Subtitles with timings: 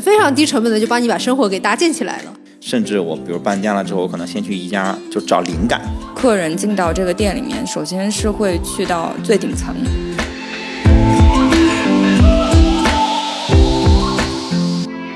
[0.00, 2.32] 非常低成本的就帮你把生活给搭建起来了。
[2.60, 5.80] 甚至我比如搬家了之后，我可能先去宜家就找灵感。
[6.16, 9.72] 客人进到这个店里面，首先是会去到最顶层。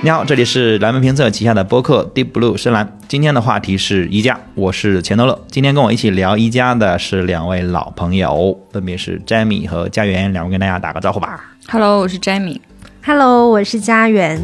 [0.03, 2.97] 你好，这里是蓝莓评测旗下的播客 Deep Blue 深蓝。
[3.07, 5.39] 今天的话题是宜家，我是钱德勒。
[5.51, 11.53] 今天跟我一起聊宜家的是两位老朋友，分别是 Jamie 和家园，两位跟大家打个招呼吧。
[11.69, 12.61] Hello，我是 Jamie。
[13.05, 14.41] Hello，我是家园。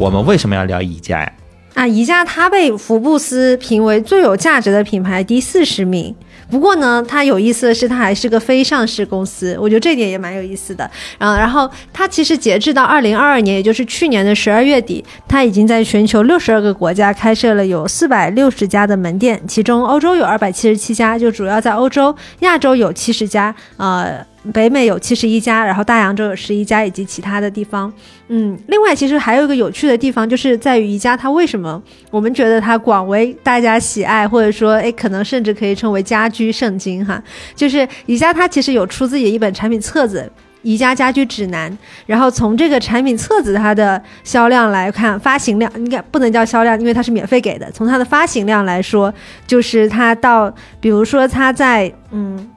[0.00, 1.32] 我们为什么要聊宜家呀？
[1.74, 6.12] 啊，宜家它被福布斯评为最有价值的品牌第四十名。
[6.52, 10.84] 不过呢，它有意思的是，它还是个非上市公司，我觉得这点也蛮有意思的。
[11.16, 24.31] 啊，然后它其实截至到二零二二年，也就是去年的十二月底，它已经在全球六十二个国家开设了有四百六十家的门店，其中欧洲有二百七十七家，就主要在欧洲；亚洲有七十家，呃。
[24.52, 27.92] 北美有七十一家，然后大洋洲有十一家，以及其他的地方。
[28.26, 37.22] 嗯，另外其实还有一个有趣的地方，就是在于宜家它为什么我们觉得它广为大家喜爱，或者说哎，可能甚至可以称为家居圣经哈。
[37.54, 40.28] 就是宜家它其实有出自己一本产品册子
[40.62, 41.70] 《宜家家居指南》，
[42.06, 47.70] 然后从这个产品册子它的销量来看，发行量应该不能叫销量，因为它是免费给的。
[47.70, 49.12] 从它的发行量来说，
[49.46, 52.48] 就是它到比如说它在嗯。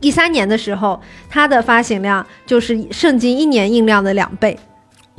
[0.00, 4.58] 一三年的时候，它的发行量就是圣经一年印量的两倍。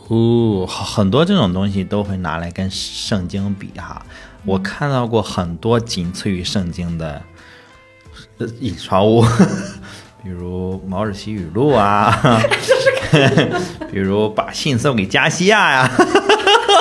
[0.07, 4.01] 哦，很多这种东西都会拿来跟圣经比哈。
[4.45, 7.21] 我看到过很多仅次于圣经的
[8.59, 9.21] 印刷物，
[10.23, 12.17] 比如毛主席语录啊，
[13.91, 15.91] 比如把信送给加西亚呀。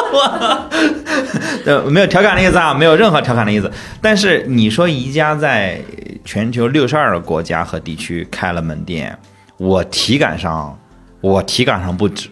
[1.66, 3.70] 呃，没有调侃的意思啊，没有任何调侃的意思。
[4.00, 5.80] 但是你说宜家在
[6.24, 9.16] 全球六十二个国家和地区开了门店，
[9.58, 10.78] 我体感上，
[11.20, 12.28] 我体感上不止，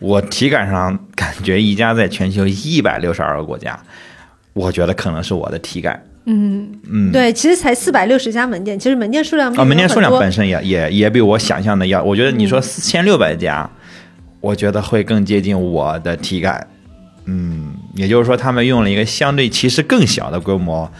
[0.00, 3.78] 我体感上感觉宜家在全球一百六十二个国家，
[4.52, 6.02] 我觉得可能是我的体感。
[6.26, 13.70] 嗯嗯，对，其实才四百六十家门店，其实门店数量啊、哦，门店数量本身也也也比我想象的要，我觉得你说四千六百家，
[14.40, 16.66] 我觉得会更接近我的体感。
[17.26, 20.90] 嗯，也就是说，他们用了一个相对其实更小的规模，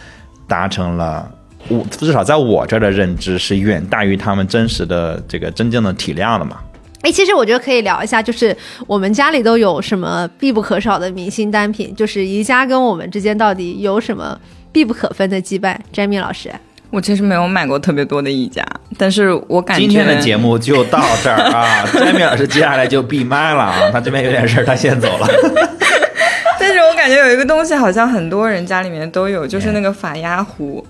[0.49, 1.31] 达成了
[1.69, 6.59] 我至少在我这儿的认知是远大于他们真实的这个真正的体量的嘛。
[7.03, 14.39] 哎，其实我觉得可以聊一下，就是我们家里都有什么必不可少的明星单品，就是宜家跟我们之间到底有什么
[14.73, 16.51] 必不可分的羁绊？Jamie 老师，
[16.89, 18.65] 我其实没有买过特别多的宜家，
[18.97, 25.29] 但是我感觉今天的节目就到这儿啊， Jamie 老师接下来就闭麦了啊，他这边有点事儿，他先走了。
[27.05, 30.83] 感觉有一个东西好像很多人家里面都有，就是那个法压壶。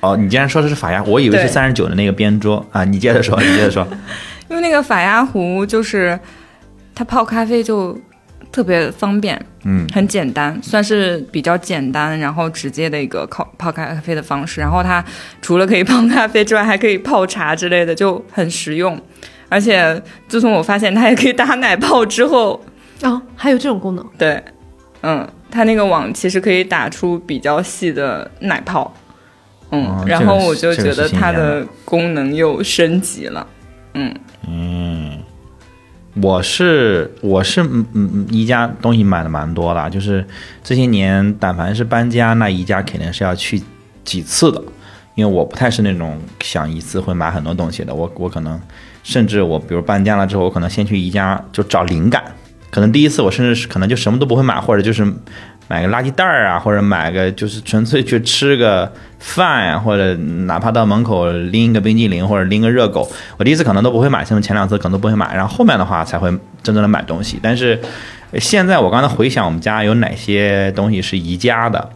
[0.00, 2.84] 哦，你既然说的是法压，我以为是三十九的那个边桌啊。
[2.84, 3.88] 你接着说，你接着说。
[4.50, 6.20] 因为那个法压壶就是
[6.94, 7.98] 它泡咖啡就
[8.52, 14.60] 特别方便，嗯，很简单，算是比较简单然后直接的一个泡泡咖啡的方式。
[14.60, 15.02] 然后它
[15.40, 19.00] 除了可以 泡咖啡之外，还可以泡茶之类的，就很实用。
[19.48, 19.98] 而且
[20.28, 22.62] 自从我发现它也可以打奶泡之后，
[23.02, 24.44] 哦，还有这种功能，对。
[25.02, 28.92] 嗯，它那个网其实可以打出比较细的奶泡，
[29.70, 33.46] 嗯，哦、然后我就觉得它的功能又升级了，
[33.94, 34.14] 嗯。
[34.48, 35.18] 嗯，
[36.22, 40.26] 我是我是嗯嗯宜家东西买的蛮多的，就是
[40.64, 43.62] 这些年但凡是搬家，那宜家肯定是要去
[44.04, 44.62] 几次的，
[45.14, 48.60] 因为我不太是那种想一次会买很多东西的，我我可能
[49.04, 52.24] 甚至我比如搬家了之后，我可能先去宜家就找灵感。
[52.70, 55.04] 可能第一次我甚至是可能就什么都不会买，或者就是
[55.68, 66.30] 买个垃圾袋儿啊，或者买个就是纯粹去吃个饭呀、或者哪怕到门口拎一个冰激凌或者拎个热狗，我第一次可能都不会买，甚至前两次可能都不会买，然后后面的话才会
[66.62, 67.38] 真正的买东西。
[67.42, 67.80] 但是
[68.34, 71.90] 现在我刚才回想我们家有哪些东西是宜家的，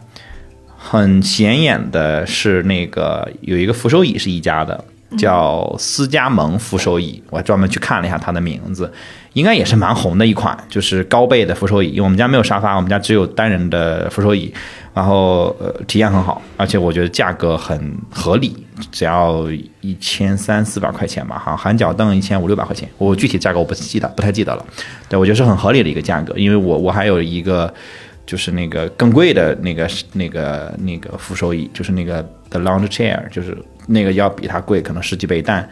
[0.77, 4.83] 很显眼的是那个有一个扶手椅是宜家的。
[5.17, 8.91] 叫思加盟扶手椅，我还专门去看了一下它的名字，
[9.33, 11.89] 应该也是蛮红的一款，就是高背的扶手椅。
[11.89, 14.53] 因为我们家没有沙发，我们家只有单人的扶手椅，
[14.93, 18.55] 然后呃体验很好，而且我觉得价格很合理，
[18.91, 19.45] 只要
[19.81, 24.65] 一千三四百块钱吧，哈含脚凳一千五六百块钱，我具体价格我不记得，不太记得了。
[25.09, 27.73] 对，我觉得是很合理的一个价格，因为我我还有一个。
[28.25, 33.53] 就是那个更贵的那个那个那个扶手椅，就是那个 the lounge chair，就是
[33.87, 35.67] 那个要比它贵可能十几倍，但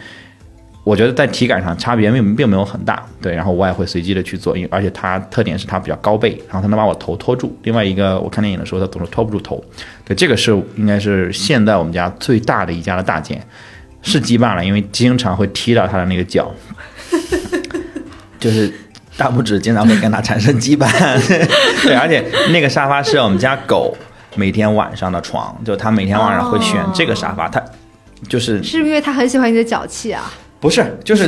[0.84, 3.06] 我觉得在体感上差别并并没有很大。
[3.22, 7.56] 对，然后我也会随机的去做，因为而且它特点是它比较高背，然后它能把我头托住。
[7.64, 9.64] 另外一个我看电影的时候，它总是托不住头。
[10.04, 13.40] 对，这个是应该是现在我们家最大的一家的大件，
[14.02, 16.52] 是羁绊了，因为经常会踢到它的那个脚，
[18.40, 18.74] 就是
[19.18, 20.90] 大拇指经常会跟它产生羁绊。
[21.86, 23.96] 对，而且那个沙发是我们家狗
[24.36, 27.62] 每天晚上的床，就它每天晚上会选这个沙发，它
[28.30, 30.32] 就是是不是因为他很喜欢你的脚气啊？
[30.60, 31.28] 不是，就是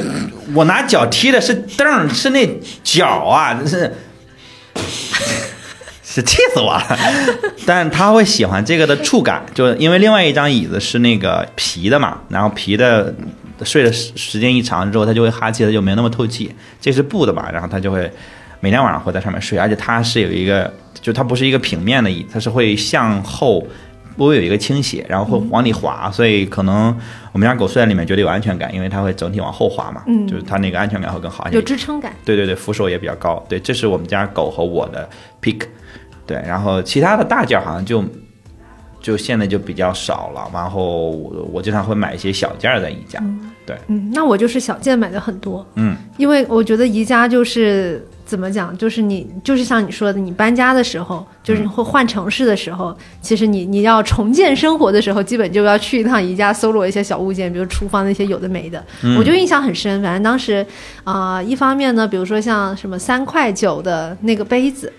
[0.53, 2.47] 我拿脚踢的是凳儿，是那
[2.83, 3.91] 脚啊，是
[6.05, 6.97] 是气死我了。
[7.65, 13.11] 但他会喜欢这个的触感，就因为另外一张椅子是那个皮的嘛，然后皮的
[13.63, 16.53] 睡的时时间一长之后，它就会哈气，它就没那么透气。
[16.79, 18.07] 这是布的嘛，然后它就会
[18.59, 23.65] 每天晚上会在上面睡，而且它是有一个，就它不是一个平面的椅，它是会向后。
[24.17, 26.95] 微微有一个倾斜，然后会往里滑，所以可能
[27.31, 32.13] 我们家狗睡在里面觉得有安全感，因为它会整体往后滑嘛，嗯就是它那个安全感会更好，有支撑感。
[32.23, 33.43] 对对对，扶手也比较高。
[33.49, 35.09] 对，这是我们家狗和我的
[35.41, 35.61] pick。
[36.25, 38.03] 对，然后其他的大件儿好像就
[39.01, 43.21] 就现在就比较少了，然后我我经常会买一些小件儿在宜家。
[43.65, 58.83] 对，嗯，那我就是小件买的很多，嗯，因为我觉得宜家就是怎么讲，就是你就是像你说的，你搬家的时候，就是你会换城市的时候，其实你你要重建生活的时候，基本就要去一趟宜家搜罗一些小物件，比如厨房那些有的没的，
[59.17, 60.01] 我就印象很深。
[60.01, 60.65] 反正当时
[61.03, 64.91] 啊、一方面呢，比如说像什么三块九的那个杯子。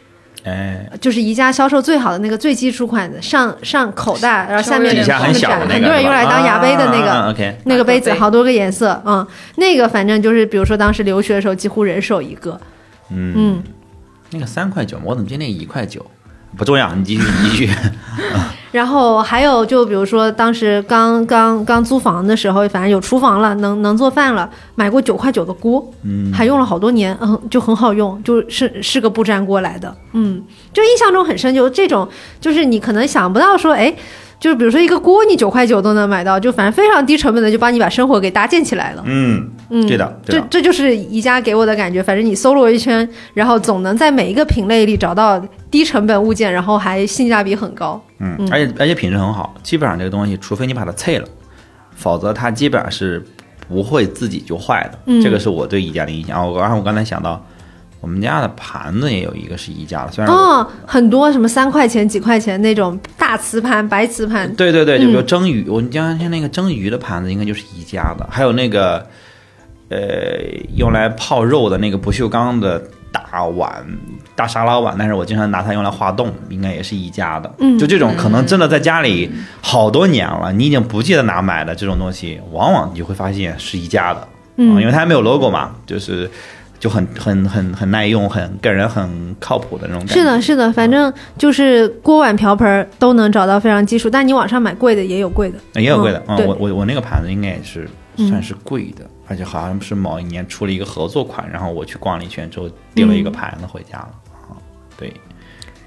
[0.46, 9.26] 哎，就是宜家销售最好的那个最基础款的，上上口袋，然后下面底下很小的那个，很多人用来当牙杯的那个，那个杯子好多个颜色，嗯，
[9.56, 12.60] 那个反正就是，比如说当时留学的时候，几乎人手一个，
[13.10, 13.62] 嗯，嗯，
[14.30, 16.04] 那个三块九，我怎么记得那一块九？
[16.56, 17.70] 不重要，你继续，你继续。
[18.70, 30.42] 然后还有就比如说当时刚刚刚租房的时候，反正有厨房了，能能做饭了，买过九块九的锅，嗯，还用了好多年，嗯，就很好用，就是是个不粘锅来的，嗯，
[30.72, 32.08] 就印象中很深，就这种，
[32.40, 33.94] 就是你可能想不到说，哎。
[34.40, 39.02] 就是比如说一个锅，你九块九都能买到，就反正非常低成本的，就帮你把生活给搭建起来了。
[39.06, 42.00] 嗯，嗯，对的，这这就是宜家给我的感觉。
[42.00, 45.38] 反正你搜罗一圈，然后总能在每一个品类里找到
[45.68, 48.00] 低成本物件，然后还性价比很高。
[48.20, 51.26] 嗯，而且而且品质很好，基本上这个东西，除非你把它碎了，
[51.96, 53.20] 否则它基本上是
[53.68, 54.98] 不会自己就坏的。
[55.06, 56.48] 嗯这个是我对宜家的印象。
[56.48, 57.44] 我然后我刚才想到，
[58.00, 69.06] 我们家的盘子也有一个是宜家的，虽然哦，很多什么三块钱、几块钱那种大瓷盘、白瓷盘，对对对，就比如嗯蒸鱼，我们家像那个蒸鱼的盘子应该就是宜家的，还有那个
[69.88, 69.98] 呃
[70.76, 72.82] 用来泡肉的那个不锈钢的
[73.12, 73.84] 大碗、
[74.34, 77.52] 大沙拉碗，但是我经常拿它用来化冻，应该也是宜家的。
[77.58, 86.31] 嗯就这种可能真的在家里好多年了，你已经不记得哪买的这种东西，往往你就会发现是宜家的，嗯啊因为它还没有 logo 嘛，就是。
[86.81, 90.14] 就很很很很耐用，很给人很靠谱的那种感觉。
[90.16, 95.81] 是的，是的，反正就是锅碗瓢盆儿都能找到非常基础，但你网上买贵的也有贵的。
[95.81, 104.56] 也有贵的啊、嗯我我我那个盘子应该也是嗯算是贵的，而且好像是某一年出了一个合作款，然后我去逛了一圈之后订了一个盘子回家了啊、
[104.96, 105.12] 对，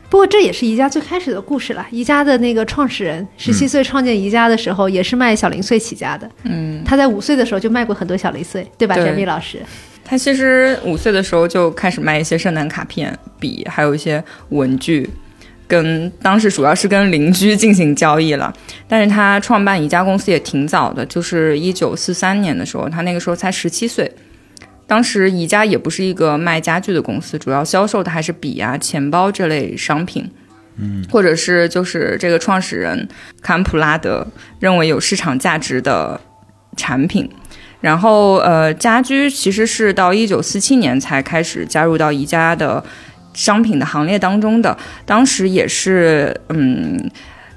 [0.10, 1.86] 不过这也是宜家最开始的故事了。
[1.92, 6.30] 宜家的那个创始人十七岁创建宜家的时候，也是卖小零碎起家的。
[6.44, 9.62] 嗯，他在五岁的时候就卖过很多小零碎，对吧，对翟蜜老师？
[10.04, 15.10] 他其实五岁的时候就开始卖一些圣诞卡片、笔，还有一些文具，
[15.68, 18.54] 跟当时主要是跟邻居进行交易了。
[18.88, 24.12] 但是他创办宜家公司也挺早的，就是一九四三年的时候，他那个时候才十七岁。
[24.88, 30.30] 当时宜家也不是一个卖家具的公司，主要销售的还是笔啊、钱包这类商品。
[30.80, 33.08] 嗯，或者是就是这个创始人
[33.42, 34.26] 坎普拉德
[34.60, 36.22] 认为有市场价值的
[36.76, 37.30] 产品。
[37.82, 42.84] 然后呃，家居其实是到一九四七年才开始加入到宜家的
[43.38, 44.76] 商品的行列当中的。
[45.06, 47.10] 当时也是嗯，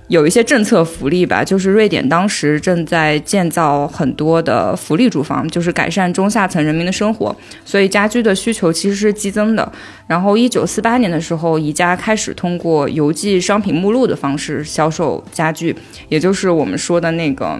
[0.09, 7.35] 有一些政策福利吧，就是瑞典当时正在建造很多的福利住房，就是改善中下层人民的生活，
[7.65, 9.73] 所以家居的需求其实是激增的。
[10.07, 15.75] 然后一九四八年的时候，宜家开始通过邮寄商品目录的方式销售家具，
[16.09, 17.59] 也就是我们说的那个。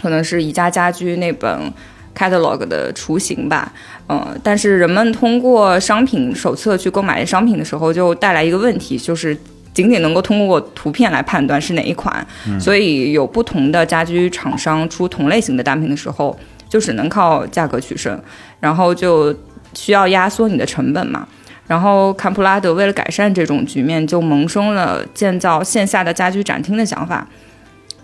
[0.00, 1.48] 可能是宜家家居那本
[2.14, 3.72] catalog 的雏形吧，
[4.08, 9.36] 嗯，但是人们通过商品手册去购买商品的时候，就带来一个问题，就是
[9.74, 12.24] 仅仅能够通过图片来判断是哪一款，
[12.60, 16.38] 所以有不同的家居厂商出同类型的单品的时候，
[16.68, 18.20] 就只能靠价格取胜，
[18.60, 19.34] 然后就
[19.74, 21.26] 需要压缩你的成本嘛。
[21.66, 27.26] 然后坎普拉德为了改善这种局面，就萌生了建造线下的家居展厅的想法。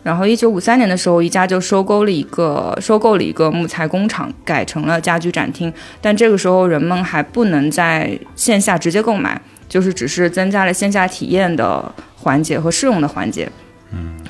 [0.08, 5.70] 然后，一九五三年的时候，宜家就收购了一个收购了一个木材工厂，改成了家居展厅。
[6.00, 9.38] 但这个时候，人们还不能在线下直接购买，
[9.68, 13.46] 就是只是增加了线下体验的环节和试用的环节。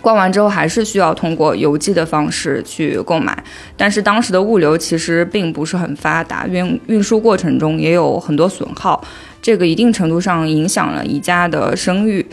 [0.01, 3.41] 逛完之后还是需要通过邮寄的方式去购买，
[3.77, 9.01] 但是当时的物流其实并不是很发达，运运输过程中也有很多损耗，
[9.41, 12.27] 这个一定程度上影响了宜家的声誉。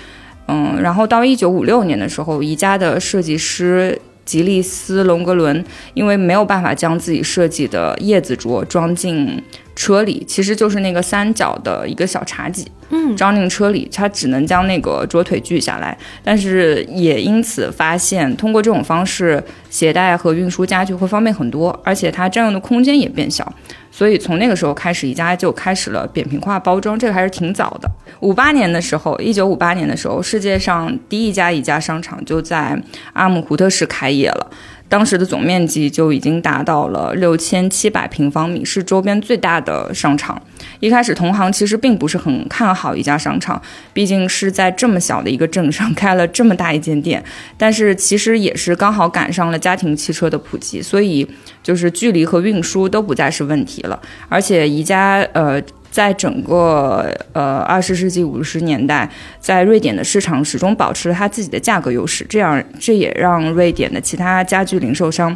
[0.48, 9.42] 嗯，然后到一九五六年的时候，宜家的设计师吉利斯·隆格伦因为没有办法将自己设计的叶子桌装进
[9.76, 23.54] 车里，其实就是那个三角的一个小茶几，嗯，装进车里，他只能将那个桌腿锯下来，但是也因此发现，通过这种方式携带和运输家具会方便很多，而且它占用的空间也变小。
[23.98, 27.90] 所以从那个时候开始，宜家就开始了扁平化包装，这个还是挺早的。
[28.20, 32.78] 五八年的时候，一九五八年的时候，世界上第一家宜家商场就在
[33.14, 34.52] 阿姆胡特市开业了。
[34.88, 40.42] 当时的总面积就已经达到了六千七百平方米，是周边最大的商场。
[40.80, 43.62] 一开始，同行其实并不是很看好宜家商场，
[43.94, 47.24] 毕竟是在这么小的一个镇上开了这么大一间店。
[47.58, 51.28] 但是其实也是刚好赶上了家庭汽车的普及，所以
[51.64, 54.00] 就是距离和运输都不再是问题了。
[54.30, 55.62] 而且宜家呃。
[55.96, 59.10] 在整个呃二十世纪五十年代，
[59.40, 65.34] 在瑞典的市场始终保持了它自己的价格优势，这样这也让瑞典的其他家具零售商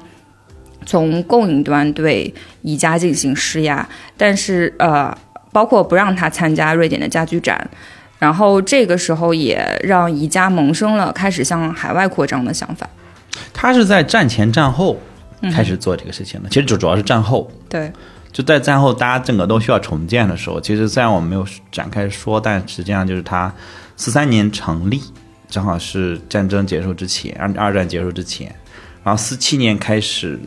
[0.86, 3.88] 从供应端对宜家进行施压，
[4.18, 5.18] 但是呃，
[5.54, 7.70] 包括不让他参加瑞典的家居展，
[8.20, 12.86] 然后这个时候也让宜家萌生了开始向海外扩张的想法。
[13.54, 15.00] 他是在战前战后
[15.54, 17.50] 开始做这个事情的，其实主主要是战后。
[17.70, 17.89] 对，
[18.32, 23.52] 就在战后，大家整个都需要重建的时候，其实虽然我们没有展开说，但实际上就是他
[23.96, 25.02] 四三年成立，
[25.50, 28.54] 正好是战争结束之前，二二战结束之前，
[29.04, 30.40] 然后四七年开始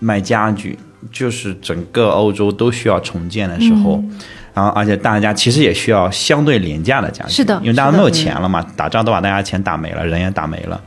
[0.00, 0.78] 卖家具，
[1.10, 4.04] 就是整个欧洲都需要重建的时候，
[4.52, 10.78] 然后而且大家其实也需要相对廉价的家具，是的因为大家没有钱了嘛，打仗都把大家钱打没了，人也打没了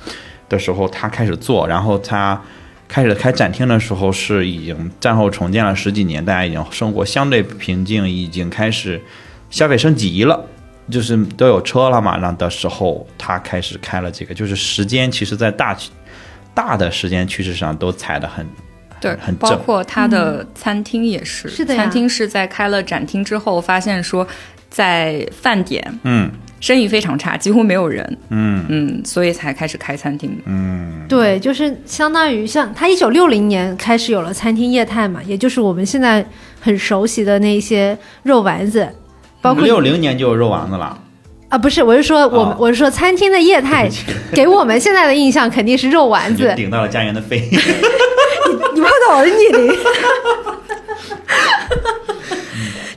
[0.48, 2.40] 的时候，他开始做，然后他。
[2.88, 9.02] 开始开展厅的时候是已经战后重建了十几年，大家已经生活相对平静，已经开始
[9.50, 10.46] 消费升级了，
[10.90, 12.18] 就是都有车了嘛。
[12.18, 15.78] 然后的时候，他开始开了这个，就是时间其实在大
[16.54, 18.46] 大的时间趋势上都踩得很
[19.00, 19.50] 对很，正。
[19.50, 24.26] 包括他的餐厅也是，是的呀餐厅是在开了展厅之后，发现说
[24.70, 28.66] 在饭点嗯生意非常差，几乎没有人，嗯。
[28.70, 30.38] 嗯，所以才开始开餐厅。
[30.46, 36.26] 嗯，对，就是相当于像他一九六零年开始有了餐厅业态嘛，也就是我们现在
[36.60, 38.88] 很熟悉的那些肉丸子，
[39.42, 41.00] 包括六零年就有肉丸子了，
[41.50, 43.90] 啊，不是，我是说我、哦我是说餐厅的业态
[44.34, 47.48] 给我们现在的印象肯定是肉丸子， 顶到了家园的肺。
[48.74, 49.78] 你碰到我的逆鳞。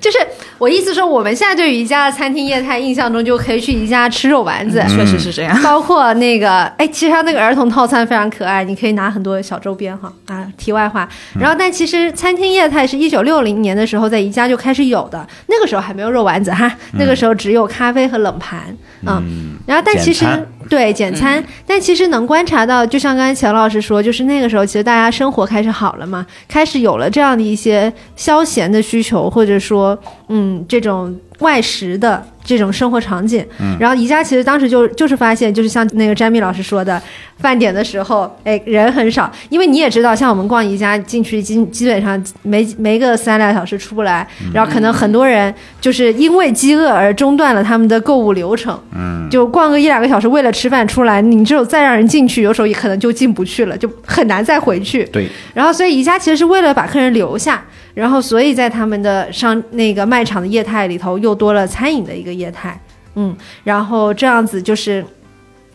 [0.00, 0.19] 就是
[0.61, 5.59] 我意思说，我们现在对于宜家的餐厅业态印象中，就可以去宜家吃肉丸子，确实是这样。
[5.64, 10.47] 包括那个，哎，其实它那个儿童套餐非常可爱，你可以拿很多小周边哈啊。
[10.59, 11.09] 题外话，
[11.40, 18.61] 然后但其实餐厅业态是一九六零年的时候在宜家就开始有的，那个时候还没有肉丸子哈，那个时候只有咖啡和冷盘，
[19.07, 20.26] 嗯，然后但其实
[20.69, 29.99] 对简餐，但其实能观察到，就像刚才钱老师说，就是那个时候其实大家生活开始好了嘛，开始有了这样的一些消闲的需求，或者说
[30.29, 33.45] 嗯这种外食的这种生活场景。
[33.59, 37.01] 嗯然后宜家其实当时就就是发现，就是像那个詹密老师说的，
[37.39, 48.79] 饭点的时候，哎人很少，因为你也知道，像我们逛宜家进去基基本上没没个三两小时出不来，然后可能很多人就是因为饥饿而中断了他们的购物流程。
[48.95, 55.05] 嗯，就逛个一两个小时，为了吃饭出来，你只有再让人进去，有时候也可能就进不去了，就很难再回去。
[55.07, 57.63] 对，然后，所以宜家其实是为了把客人留下，
[57.95, 62.81] 然后所以在他们的商那个卖场的业态里头又多了餐饮的一个业态，
[63.15, 65.05] 嗯，然后这样子就是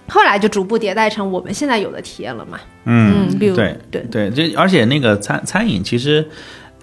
[0.07, 4.01] 后来就逐步迭代成我们现在有的体验了嘛，嗯，嗯，比如对对。
[4.09, 6.27] 对，就而且那个餐餐饮其实，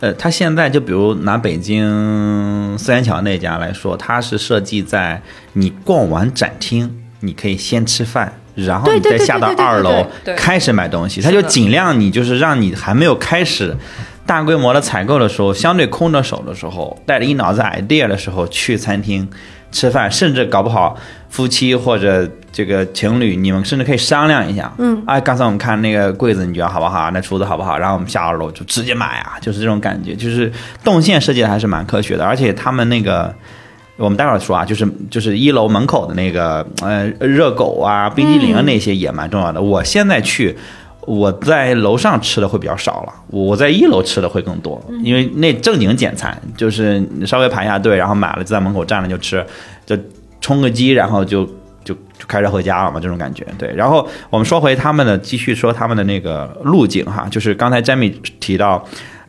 [0.01, 5.21] 呃，它现在就比如拿北京四元桥那家来说，它是设计在
[5.53, 8.33] 你逛完展厅，你可以先吃饭。
[8.55, 11.33] 然后你再下到二楼开始买东西，是的。
[11.33, 13.75] 它就尽量你就是让你还没有开始
[14.27, 19.27] 大规模的采购的时候，相对空着手的时候，带着一脑子 idea 的时候去餐厅
[19.73, 20.97] 吃饭，甚至搞不好
[21.29, 24.73] 夫妻或者这个情侣，你们甚至可以商量一下。
[24.79, 27.11] 嗯，哎，刚才我们看那个柜子，你觉得好不好？
[27.11, 27.77] 那厨子好不好？
[27.77, 30.53] 然后我们下二楼就直接买啊，就是这种感觉，就是
[30.85, 33.35] 动线设计的还是蛮科学的，而且他们那个。
[33.99, 39.61] 我们待会儿说啊，就是就是一楼门口的那个呃热狗啊、冰激凌啊那些也蛮重要的。
[39.61, 40.57] 我现在去，
[41.07, 49.45] 我在楼上吃的会比较少了，我在一楼吃的会更多，因为那正经简餐就是你稍微排一下队，然后买了就在门口站着就吃，
[49.85, 49.97] 就
[50.41, 51.45] 冲个饥，然后就
[51.85, 53.47] 就就开车回家了嘛，这种感觉。
[53.59, 58.85] 对，然后我们说回他们的，继续说他们的那个路径哈，就是刚才 Jamie 提到。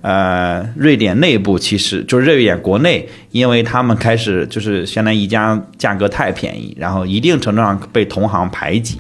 [0.06, 9.00] 呃，瑞典内部其实就是瑞典国内，因为他们开始就是相当于宜家价格太便宜，然后一定程度上被同行排挤，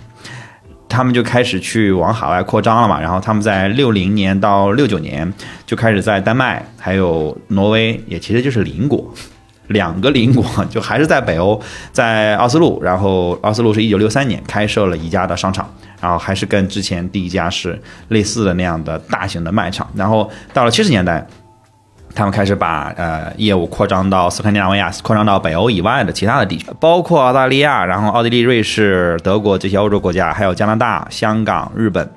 [0.94, 3.02] 他们就开始去往海外扩张了嘛。
[3.02, 5.34] 然后他们在六零年到六九年
[5.66, 9.12] 就开始在丹麦还有挪威，也其实就是邻国。
[9.68, 11.60] 两个邻国就还是在北欧，
[11.94, 21.26] 在奥斯陆，然后奥斯陆是一九六三年开设了宜家的商场，然后还是跟之前第一家是类似的那样的大型的卖场，然后到了七十年代，
[22.15, 32.10] 他们开始把呃业务扩张到斯堪的纳维亚，扩张到北欧以外的其他的地区，包括澳大利亚，然后奥地利、瑞士、德国这些欧洲国家，还有加拿大、香港、日本。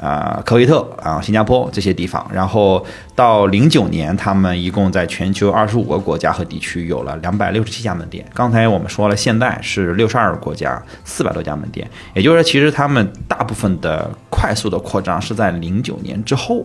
[0.00, 2.86] 啊，科威特啊，新加坡这些地方，然后
[3.16, 8.24] 到零九年，他们一共在全球二十五个国家和地区有了两百六十七家门店。
[8.32, 11.84] 刚才我们说了，现在是六十二个国家，四百多家门店。
[12.14, 16.64] 也就是说，其实他们大部分的快速的扩张是在零九年之后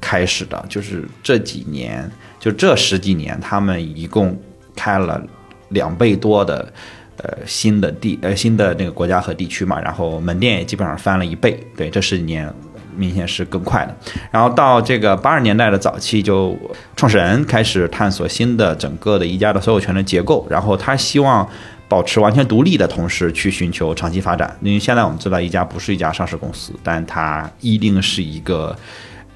[0.00, 4.38] 开始的，就是这几年，就这十几年，他们一共
[4.74, 5.22] 开了
[5.68, 6.72] 两倍多的
[7.18, 11.58] 呃新的地呃新的那个国家和地区嘛，然后门店也基本上翻了一倍。
[11.76, 12.52] 对，这十几年。
[12.98, 13.94] 明显是更快的，
[14.30, 16.56] 然后到这个八十年代的早期，就
[16.96, 21.46] 创始人开始探索新的整个的宜家的所有权的结构，然后他希望
[21.88, 24.56] 保持完全独立的同时，去寻求长期发展。
[24.62, 28.74] 因为现在我们知道宜家不是一家上市公司，但它一定是一个，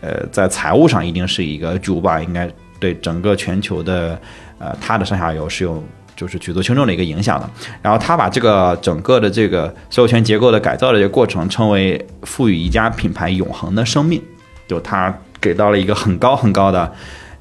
[0.01, 4.19] 呃，在财务上一定是一个巨无霸，应该对整个全球的，
[4.59, 5.83] 呃，它的上下游是有。
[6.17, 7.49] 就是举足轻重的一个影响的，
[7.81, 14.21] 然后他把这个整个的这个所有权结构的改造的这个过程称为赋予一家品牌永恒的生命，
[14.69, 16.93] 就他给到了一个很高很高的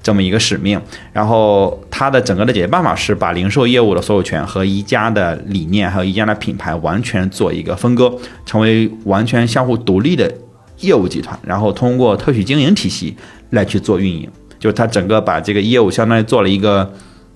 [0.01, 10.33] 这么一个使命，然后他的整个的解决办法是把零售业务的所有权和宜家的理念还有宜家的品牌完全做一个分割，成为完全相互独立的
[10.79, 13.15] 业务集团，然后通过特许经营体系
[13.51, 16.91] 来去做运营，就是他整个把这个业务相当于做了一个。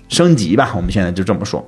[0.10, 1.66] 升级吧，我们现在就这么说。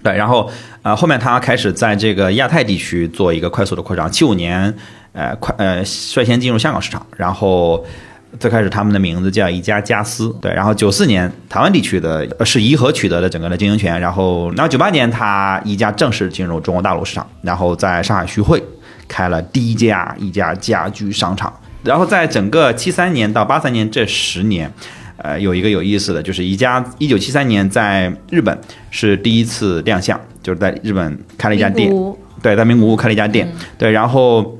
[0.00, 0.48] 对，然后
[0.82, 4.08] 呃，后面他开始在这个亚太地区做一个快速的扩张。
[4.12, 4.72] 七五年，
[5.12, 7.84] 呃，快呃率先进入香港市场，然后
[8.38, 10.32] 最开始他们的名字叫宜家家私。
[10.40, 18.62] 对，然后九四年台湾地区的是怡和取得的整个的经营权，然后然后九八年他宜家正式进入中国大陆市场，然后在上海徐汇
[19.08, 21.52] 开了第一家一家家居商场。
[21.82, 24.72] 然后在整个七三年到八三年这十年。
[25.18, 28.56] 呃，有一个有意思的就是宜家，一九七三年在日本
[28.90, 31.90] 是第一次亮相，就是在日本开了一家店，
[32.42, 34.58] 对，在名古屋开了一家店，对，然后，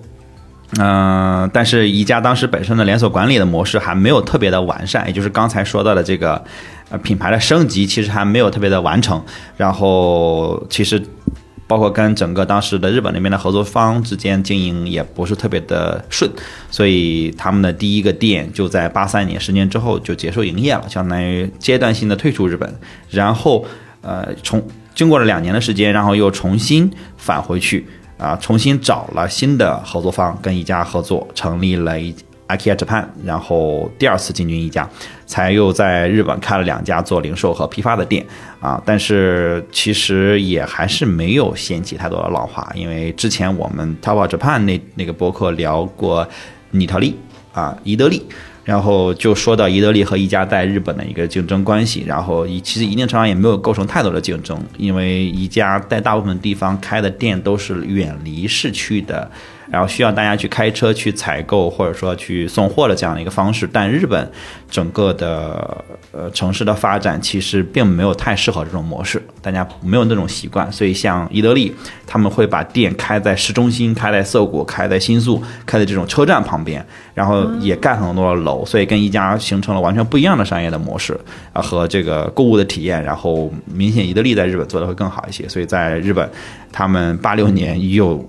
[0.78, 6.42] 嗯，但是宜家当时本身的连锁管理的模式还没有特别的完善，也就是刚才说到的这个，
[6.88, 9.22] 呃，品牌的升级其实还没有特别的完成，
[9.58, 11.00] 然后其实。
[11.66, 16.30] 包括跟整个当时的日本那边的合作方之间经营也不是特别的顺，
[16.70, 22.72] 所以他们的第一个店就在八三年十年之后就结束营业了，相当于阶段性的退出日本，
[23.10, 23.64] 然后
[24.02, 24.62] 呃重
[24.94, 27.86] 经过了两年的时间，然后又重新返回去
[28.18, 32.14] 啊，重新找了新的合作方跟一家合作，成立了一。
[32.48, 34.88] IKEA Japan，然后第二次进军一家，
[35.26, 38.24] 才又在日本开了两家做零售和批发的店
[38.60, 46.26] 啊，但是其实也还是没有掀起太多的浪花，因为之前我们 Top Japan 那那个博客聊过
[46.70, 47.18] 尼特利
[47.52, 48.22] 啊，伊得利。
[48.64, 59.30] 然后就说到伊得利和宜家在日本的一个竞争关系，然后其实一定程度上也没有构成太多的竞争，因为宜家在大部分地方开的店都是远离市区的。
[59.70, 64.30] 然后需要大家去开车去采购，或者说去送货的这样的一个方式，但日本
[64.70, 71.74] 整个的呃城市的发展其实并没有太适合这种模式，大家没有那种习惯，所以像伊德利
[72.06, 81.18] 他们会把店开在市中心，开在涩谷，开在新宿，开在这种车站旁边，然后也盖很多楼，所以跟一家形成了完全不一样的商业的模式
[81.52, 86.30] 啊和这个购物的体验，然后明显伊德利在日本做的会更好一些，所以在日本
[86.70, 88.24] 他们八六年又。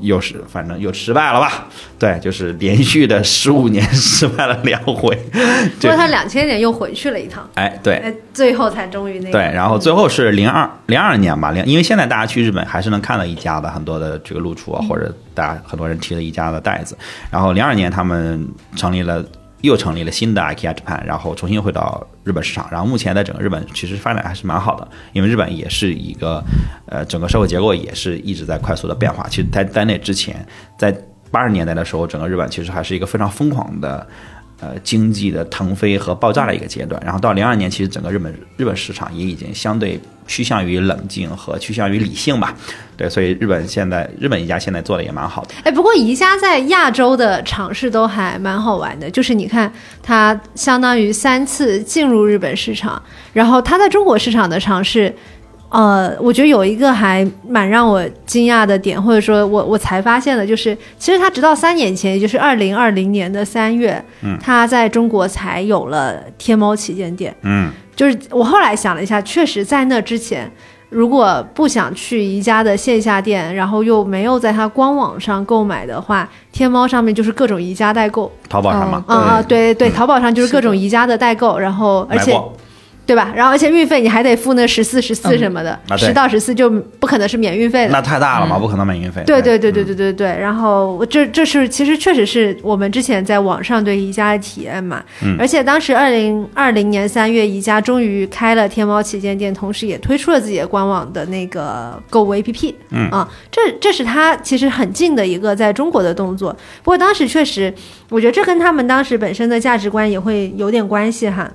[0.00, 1.66] 又是反正又失败了吧？
[1.98, 5.14] 对，就是连续的十五年失败了两回。
[5.80, 7.48] 不过他两千年又回去了一趟。
[7.54, 9.32] 哎，对，最后才终于那个。
[9.32, 16.96] 对，然后最后是零二零二年吧，零因为现在大家去日本还是能看到一家的很多的这个露出啊，或者大家很多人提了一家的袋子。
[17.30, 19.24] 然后零二年他们成立了。
[19.62, 22.68] 又成立了新的 IKEA Japan，然后重新回到日本市场。
[22.70, 26.42] 然后目前在整个日本其实发展还是蛮好的，因为日本也是一个，
[26.86, 29.26] 呃，整个社会结构也是一直在快速的变化。
[29.28, 30.46] 其实，在在那之前，
[30.78, 30.96] 在
[31.30, 34.06] 八十年代的时候，整个日本其实还是一个非常疯狂的，
[34.60, 37.00] 呃经济的腾飞和爆炸的一个阶段。
[37.04, 42.54] 然后到零二年，其实整个日本日本市场也已经相对趋向于冷静和趋向于理性吧。
[42.96, 45.54] 对，所以日本现在日本宜家现在做的也蛮好的。
[45.64, 53.00] 哎，不过宜家在亚洲的尝试都还蛮好玩的，就是你看它相当于三次进入日本市场，
[53.32, 55.14] 然后它在中国市场的尝试。
[55.70, 70.50] 呃，我觉得有一个还蛮让我惊讶的点，或者说我我才发现的，就是其实他直到三年前，也就是二零二零年的三月，嗯，他在中国才有了天猫旗舰店，嗯，就是我后来想了一下，确实在那之前，
[70.88, 79.74] 如果不想去宜家的线下店，然后又没有在他官网上购买的话，天猫上面就是各种宜家代购，淘宝上嘛，啊啊，对。
[79.74, 82.34] 对，嗯淘宝上就是各种宜家的代购，然后而且。
[83.08, 83.32] 对吧？
[83.34, 87.90] 然后而且运费你还得付那十四、十四嗯什么的，十、到十四就不可能是免运费的。
[87.90, 89.22] 那太大了嘛，不可能免运费。
[89.24, 90.26] 对对对对嗯对对对。
[90.38, 95.02] 然后这这是其实确实是我们之前在网上对宜家的体验嘛。
[95.22, 102.74] 嗯而且当时二零二零年三月，宜家终于开了天猫旗舰店，同时也推出了自己的官网的那个购物 APP。
[102.90, 106.54] 嗯啊，这这是它其实很近的一个在中国的动作。
[106.82, 107.72] 不过当时确实，
[108.10, 111.50] 我觉得这跟他们当时本身的价值观也会有点关系哈。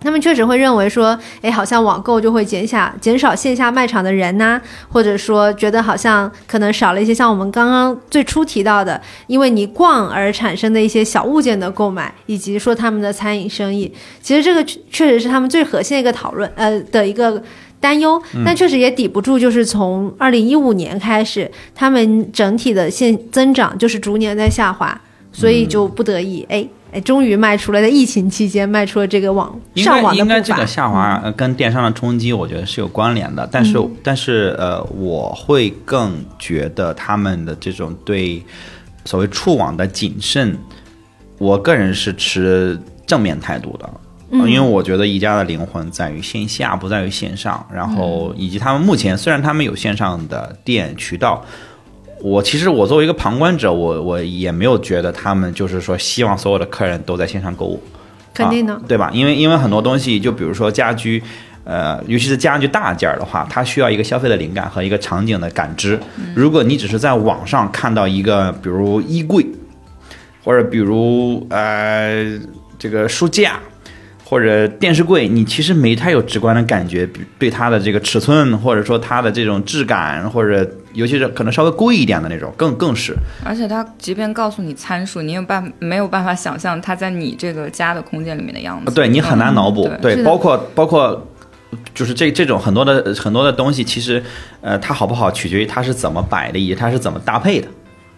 [0.00, 17.42] 他们确实会认为说，哎，好像网购就会减下减少线下卖场的人呐、或者说觉得好像可能少了一些像我们刚刚最初提到的，因为你逛而产生的一些小物件的购买，以及说他们的餐饮生意，其实这个确确实是他们最核心的一个讨论，呃的一个。
[17.82, 25.00] 担忧，但确实也抵不住，就是从二零一五年开始，他们整体的现增长就是逐年在下滑，
[25.32, 33.48] 所以就不得已，哎哎，终于迈出了在疫情期间迈出了这个网应上网的应该这个下滑呃跟电商的冲击，我觉得是有关联的。
[33.50, 38.42] 但是、嗯但是呃，我会更觉得他们的这种对
[39.04, 40.58] 所谓触网的谨慎，
[41.38, 43.88] 我个人是持正面态度的。
[44.32, 47.66] 嗯因为我觉得宜家的灵魂在于线下，不在于线上。
[47.72, 51.44] 然后以及他们目前虽然他们有线上的店渠道，
[52.22, 57.82] 我其实我作为一个旁观者，我我也没有觉得他们就是说希望所有的客人都在线上购物。
[58.32, 59.10] 肯定的啊，对吧？
[59.12, 61.22] 因为因为很多东西，就比如说家居，
[61.64, 65.98] 呃，尤其是家具大件儿的话，它需要一个消费的灵感和一个场景的感知。
[66.34, 69.44] 如果你只是在网上看到一个，比如衣柜，
[70.44, 72.38] 或者比如呃
[72.78, 73.58] 这个书架。
[74.30, 83.12] 或者电视柜，你其实没太有直观的感觉，比对它的这个尺寸，或者说它的这种质感，或者尤其是可能稍微贵一点的那种，更更是。
[83.44, 88.94] 而且它即便告诉你参数，你有办没有办法想象它在你这个家的空间里面的样子？
[88.94, 91.26] 对你很难脑补，嗯对，包括包括。
[91.94, 94.20] 就是这这种很多的很多的东西，其实，
[94.60, 97.68] 呃，它好不好取决于它是怎么摆的，以及它是怎么搭配的。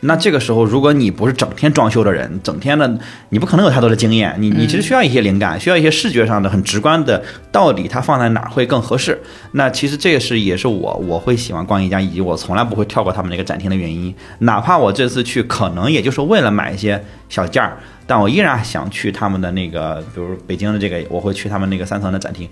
[0.04, 9.20] 那这个时候，如果你不是整天装修的人，整天的，你不可能有太多的经验，你你其实需要一些灵感，需要一些视觉上的很直观的，到底它放在哪儿会更合适。
[9.52, 14.12] 那其实这个是也是我我会喜欢逛宜家，以及我从来不会跳过他们那个展厅的原因。
[14.40, 22.48] 哪怕我这次去，可能也就是为了买一些小件儿，但我依然想去他们的那个，比如北京的这个，我会去他们那个三层的展厅，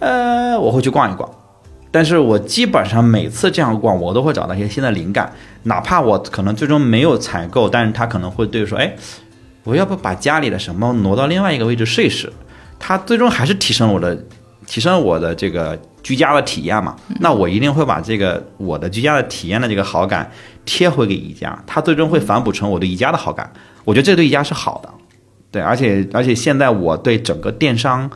[0.00, 1.30] 呃，我会去逛一逛。
[1.90, 8.94] 但是我基本上每次这样逛，我都会找到一些新的灵感，哪怕我可能最终没有采购，但是他可能会对说，哎，
[9.64, 12.30] 我要不把家里的什么挪到另外一个位置试一试，
[12.78, 14.22] 它最终还是提升了我的，
[14.66, 16.94] 提升了我的这个居家的体验嘛。
[17.20, 20.30] 那我一定会把这个我的居家的体验的这个好感
[20.66, 23.50] 贴回给宜家，他最终会反哺成我对宜家的好感。
[23.86, 24.90] 我觉得这对宜家是好的，
[25.50, 28.10] 对，而且而且现在我对整个电商。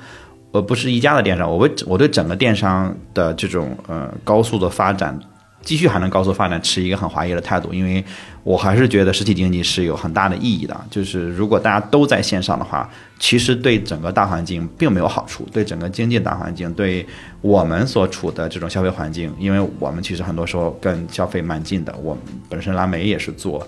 [0.52, 5.18] 呃，不是一家的电商，我为我对整个电商的这种呃高速的发展，
[5.62, 8.04] 继续还能高速发展持一个很怀疑的态度，因为
[8.44, 10.78] 我还是觉得实体经济是有很大的意义的。
[10.90, 12.86] 就是如果大家都在线上的话，
[13.18, 17.06] 其实对整个大环境并没有好处，对整个经济大环境，对
[17.40, 23.66] 我们所处的这种消费环境，因为我们其实很多时候跟消费蛮近的，我们本身蓝莓也是做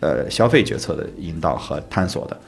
[0.00, 2.40] 呃消费决策的引导和探索的。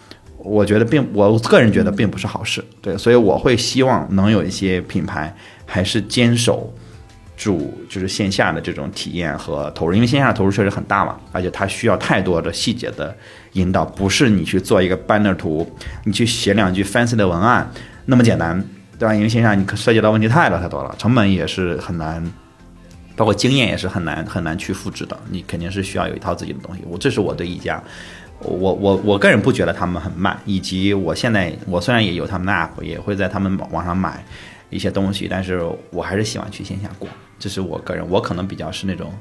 [0.44, 6.72] 我觉得并我个人觉得并不是好事，对，所以我会希望能有一些品牌还是坚守
[7.36, 13.16] 住就是线下的这种体验和投入，因为线下的投入确实很大嘛，而且它需要太多的细节的
[13.54, 15.66] 引导，不是你去做一个 banner 图，
[16.04, 17.68] 你去写两句 fancy 的文案
[18.04, 18.62] 那么简单，
[18.98, 19.14] 对吧？
[19.14, 22.22] 因为线下你涉及到问题太多太多了，成本也是很难。
[23.16, 26.82] 包括经验也是很难很难去复制的，你肯定是需要有一套自己的东西。
[26.88, 27.80] 我这是我对宜家，
[28.40, 34.24] 我我我个人不觉得他们很慢，以及我现在我虽然也有他们的 app，也会在他们网上买
[34.70, 37.10] 一些东西，但是我还是喜欢去线下逛。
[37.38, 39.12] 这是我个人，我可能比较是那种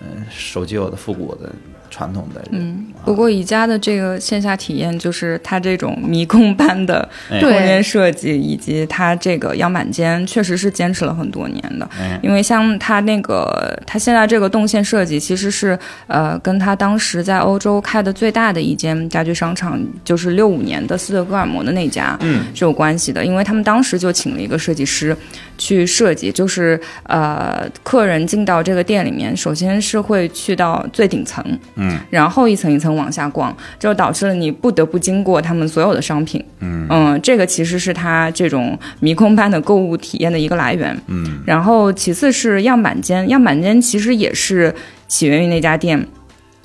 [0.00, 1.50] 嗯、守旧的、复古的、
[1.90, 2.42] 传统的。
[2.52, 11.88] 嗯，不过宜家的这个线下体验，就是它这种迷宫般的哎空间设计，以及它这个样板间，确实是坚持了很多年的。
[12.00, 23.24] 嗯因为像它那个，它现在这个动线设计，其实是呃，跟它当时在欧洲开的最大的一间家居商场，就是六五年的斯德哥尔摩的那家，嗯，是有关系的。
[23.24, 25.16] 因为他们当时就请了一个设计师
[25.58, 31.44] 去设计，就是呃，客人进到这个店里面，首先是会去到最顶层，
[31.74, 44.74] 嗯，然后一层一层往下逛，就导致了你不得不经过他们所有的商品，嗯这个其实是它这种迷宫般的购物体验的一个来源，嗯，然后其次是样板间，样板间其实也是
[45.08, 46.06] 起源于那家店。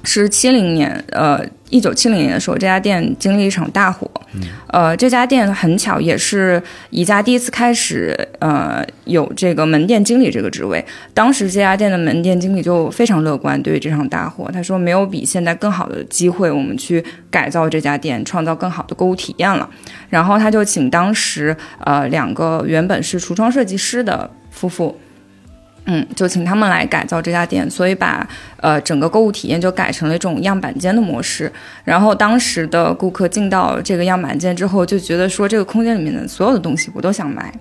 [0.06, 4.06] 是七零年，呃，一九七零年的时候，这家店经历一场大火。
[4.68, 10.84] 呃，这家店很巧也是宜家第一次开始，呃，有这个门店经理这个职位。
[11.14, 19.70] 当时这家店的门店经理就非常乐观，对于这场大火，他说没有比现在更好的机会，我们去改造这家店，创造更好的购物体验了。
[20.10, 24.98] 然后他就请当时呃两个原本是橱窗设计师的夫妇。
[25.86, 31.52] 嗯，就请他们来改造这家店，所以把呃整个购物体验就改成了一种样板间的模式。
[31.84, 37.54] 然后当时的顾客进到这个样板间之后，就觉得说这个空间里面的所有的东西我都想买，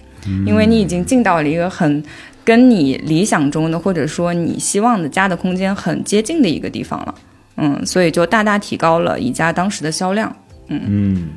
[0.46, 2.02] 因为你已经进到了一个很
[2.44, 7.14] 跟你理想中的或者说你希望的家的空间很接近的一个地方了。
[7.56, 10.34] 嗯，所以就大大提高了宜家当时的销量。
[10.68, 11.28] 嗯嗯，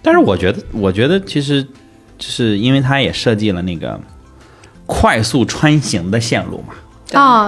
[0.00, 4.00] 但是我觉得，我觉得其实就是因为它也设计了那个
[4.86, 6.74] 快速穿行的线路嘛，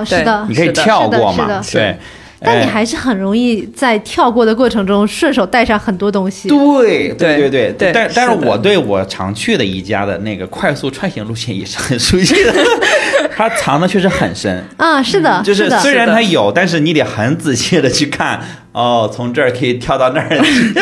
[0.01, 1.81] 哦，是的你，可以跳过嘛，是的是的。
[1.81, 1.85] 对。
[1.89, 1.99] 哎
[2.39, 6.51] 但你还是很容易在跳过的过程中顺手带上很多东西。
[6.51, 12.53] 对对对对对但但是我对我常去的宜家的那个快速穿行路线也是很熟悉的，
[13.35, 14.63] 它藏的确实很深。
[14.77, 18.39] 啊，是的，就是虽然它有，但是你得很仔细的去看，
[18.73, 20.75] 哦，从这儿可以跳到那儿去。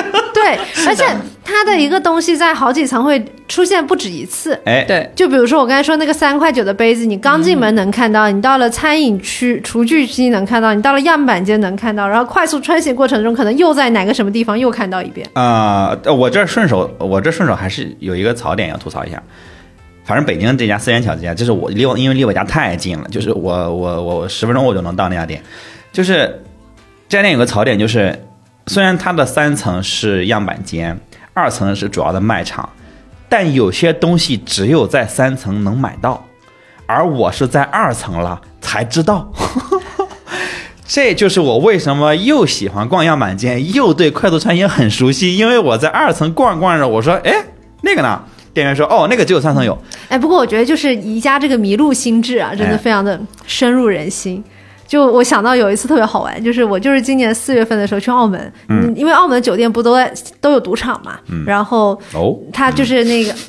[0.45, 1.05] 对，而且
[1.43, 4.59] 它的一个东西在好几层会出现不止一次。
[4.67, 15.27] 哎，对，就比如说我刚才说那个三块九的杯子，你刚进门能看到，你到了餐饮区、厨具区能看到，你到了样板间能看到，然后快速穿行过程中可能又在哪个什么地方又看到一遍。
[15.33, 19.23] 啊、呃我这儿顺手，我这顺手还是有一个槽点要吐槽一下。
[20.05, 25.43] 反正北京这家四元桥这家，就是我离我因为离我家太近了，就是我我我十分钟我就能到那家店。
[25.91, 26.43] 就是
[27.09, 28.15] 这家店有个槽点，就是
[28.67, 30.99] 虽然它的三层是样板间，
[31.33, 32.69] 二层是主要的卖场，
[33.29, 36.25] 但有些东西只有在三层能买到，
[36.87, 39.31] 而我是在二层了才知道。
[40.87, 47.33] 这就是我为什么又喜欢逛样板间，又对快速穿行很熟悉，因为我在二层逛着逛着，我说，哎，
[47.83, 48.23] 那个呢？
[48.53, 49.77] 店员说，哦，那个只有三层有。
[50.09, 54.43] 哎，不过我觉得就是宜家这个迷路心智啊，真的哎非常的深入人心。
[54.87, 63.35] 就我想到有一次特别好玩，就是我就是今年四月份的时候去澳门，嗯，因为澳门酒店不都在都有赌场嘛，然后哦，他就是那个。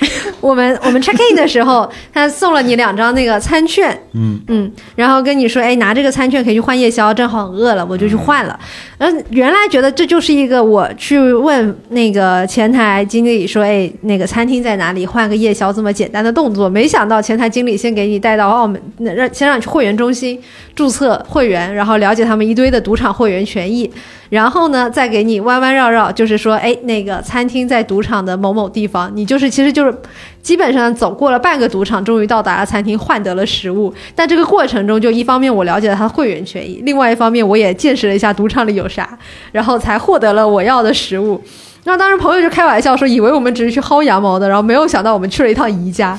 [0.40, 4.40] 我们我们 check in 的时候， 他送了你两张那个餐券，嗯。
[4.48, 8.58] 嗯，然后跟你说，哎，拿这个餐券可以去换夜宵，正好很饿了，我就去换了。
[8.98, 20.38] 然后原来觉得这就是一个我去问那个前台经理说，哎，那个餐厅在哪里，换个夜宵这么简单的动作，没想到前台经理先给你带到澳门，那让先让你去会员中心
[20.74, 23.90] 注册会员，然后了解他们一堆的赌场会员权益，
[24.34, 29.96] 然后呢再给你弯弯绕绕，就是说，哎，那个餐厅在赌场的某某地方，你就是其实就是
[30.42, 33.94] 基本上走过了半个赌场，终于到达了餐厅，换得了食物。
[34.14, 39.16] 但这个过程中，就一方面我了解了他的会员权益，另外一方面我也见识了一下赌场里有啥，
[39.52, 41.40] 然后才获得了我要的食物。
[41.84, 46.18] 那当时朋友就开玩笑说，以为我们只是去薅羊毛的，然后没有想到我们去了一趟宜家，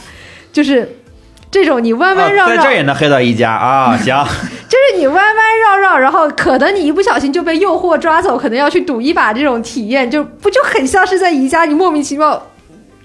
[0.53, 0.87] 就是
[1.51, 3.97] 这种你弯弯绕啊在，这也能黑到宜家啊！
[3.97, 4.25] 行，
[4.75, 12.45] 就是你弯弯绕绕，然后可能你一不小心就被诱惑抓走，可能要去赌一把，这种体验就不就很像是在宜家你莫名其妙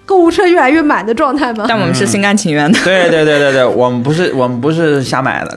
[0.05, 1.67] 购物车越来越满的状态吗？
[1.69, 2.79] 但我们是心甘情愿的。
[2.83, 5.57] 对对对对对，我们不是我们不是瞎买的，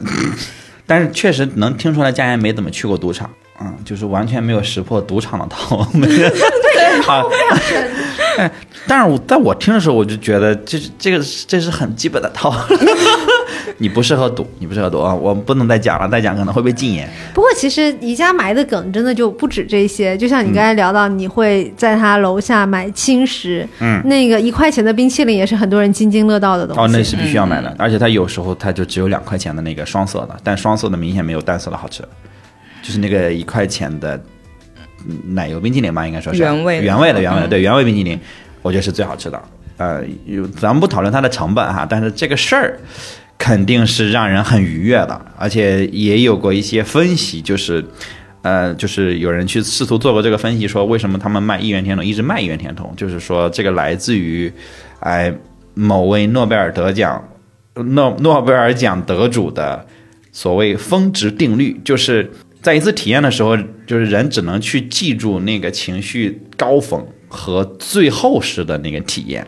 [0.86, 3.28] 但是确实能听出来佳妍没怎么去过赌场，
[3.60, 5.86] 嗯，就是完全没有识破赌场的套路。
[5.93, 7.28] 对 好，
[8.38, 8.52] 哎，
[8.88, 12.78] 但是我在我听的时候，我就觉得这是这个这是很基本的套路。
[13.78, 15.13] 你不适合赌，你不适合赌啊！
[15.13, 17.10] 我不能再讲了，再讲可能会被禁言。
[17.34, 26.82] 不过其实宜家埋的梗真的就不止这些，就像你刚才聊到，你会在他楼下买轻食，嗯，那个一块钱的冰淇淋也是很多人津津乐道的东西。
[26.82, 32.04] 哦，那是必须要买的，而且它有时候它就只有两块钱的那个双色的，但双色的明显没有单色的好吃，
[32.82, 34.19] 就是那个一块钱的
[35.08, 38.19] 嗯奶油冰淇淋吧，应该说是原味原味的原味的，嗯对原味冰淇淋，
[38.62, 39.41] 我觉得是最好吃的。
[39.78, 42.80] 呃，有咱们不讨论它的成本哈，但是这个事儿
[43.43, 47.84] 肯定是让人很愉悦的，而且也有过一些分析，就是。
[48.43, 54.51] 呃，就是有人去试图做过这个分析，说为什么他们卖一元甜筒一直卖一元甜筒，就是说这个来自于，
[54.99, 55.34] 哎，
[55.75, 57.23] 某位诺贝尔得奖
[57.73, 59.86] 诺诺贝尔奖得主的
[60.34, 62.29] 所谓峰值定律，就是
[62.62, 63.56] 在一次体验的时候，
[63.88, 69.47] 就是人只能去记住那个情绪高峰和最后时的那个体验。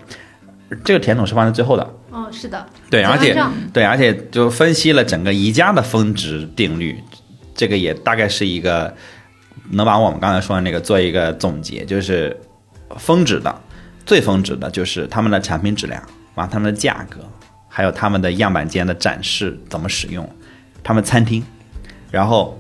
[0.86, 3.36] 这个甜筒是放在最后的，哦，是的，对，而且
[3.74, 6.98] 对，而且就分析了整个宜家的峰值定律，
[7.54, 8.96] 这个也大概是一个
[9.72, 12.40] 能把我们刚才说的那个做一个总结，就是
[12.96, 13.54] 峰值的
[14.06, 16.02] 最峰值的就是他们的产品质量，
[16.36, 17.20] 完他们的价格，
[17.68, 20.26] 还有他们的样板间的展示怎么使用，
[20.82, 21.44] 他们餐厅，
[22.12, 22.58] 然后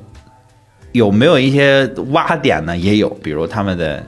[0.92, 2.76] 有没有一些挖点呢？
[2.78, 4.06] 也有，比如他们的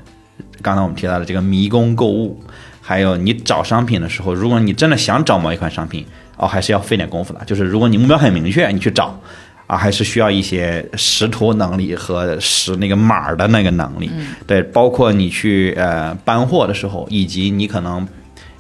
[0.62, 2.38] 刚才我们提到的这个迷宫购物，
[2.88, 6.06] 还有你找商品的时候，如果你真的想找某一款商品，
[6.38, 7.43] 哦，还是要费点功夫的。
[7.43, 9.19] 就是如果你目标很明确，你去找
[9.67, 14.10] 啊，还是需要一些识图能力和识那个码儿的那个能力。
[14.47, 18.08] 对，包括你去呃搬货的时候，以及你可能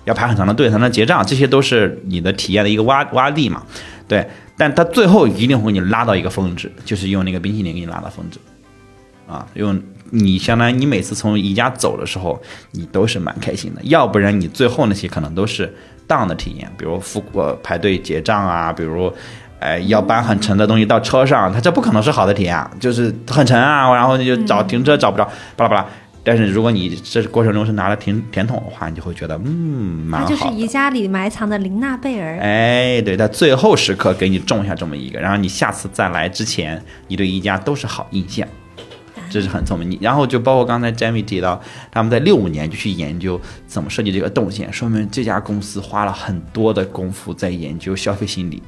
[0.03, 3.63] 要排很长的队才能结账，这些都是你的体验的一个洼洼地嘛。
[4.09, 8.37] 对，但它最后一定会给你拉到一个峰值，就是用那个冰淇淋给你拉到峰值。
[9.25, 12.41] 啊，用你相当于你每次从宜家走的时候，
[12.71, 15.73] 你都是蛮开心的，要不然你最后那些可能都是
[16.05, 19.11] 当的体验，比如付呃排队结账啊，比如。
[19.59, 25.85] 哎，要搬很沉的东西到车上，它这不可能是好的体验啊，就是很沉啊，然后你就找停车找不着，巴拉巴拉。
[26.23, 30.27] 但是如果你这过程中是拿了甜甜筒的话，你就会觉得嗯蛮好。
[30.27, 32.37] 它就是宜家里埋藏的玲娜贝儿。
[32.39, 38.47] 哎，对，在最后时刻给你种下这么一个，然后你下次再来之前，你对宜家都是好印象，
[39.29, 39.89] 这是很聪明。
[39.89, 41.61] 你然后就包括刚才 Jamie 提到，
[41.91, 48.61] 他们在六五年就去研究怎么设计这个动线，说明这家公司花了很多的功夫在研究消费心理，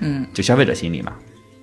[0.00, 1.12] 嗯，就消费者心理嘛。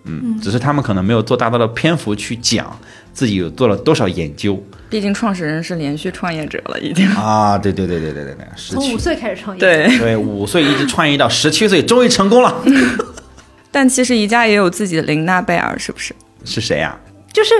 [0.06, 2.78] 嗯，只是他们可能没有做大大的篇幅去讲
[3.13, 7.08] 自己有做了多少研究毕竟创始人是连续创业者了，已经。
[7.12, 7.58] 啊！
[7.58, 12.54] 对对对对对对对，十从五岁开始创业，，对，对五岁一直创业到十七岁，终于成功了。
[13.72, 16.13] 但其实宜家也有自己的玲娜贝尔，是不是？
[16.44, 17.00] 是谁呀、
[17.32, 17.54] 就是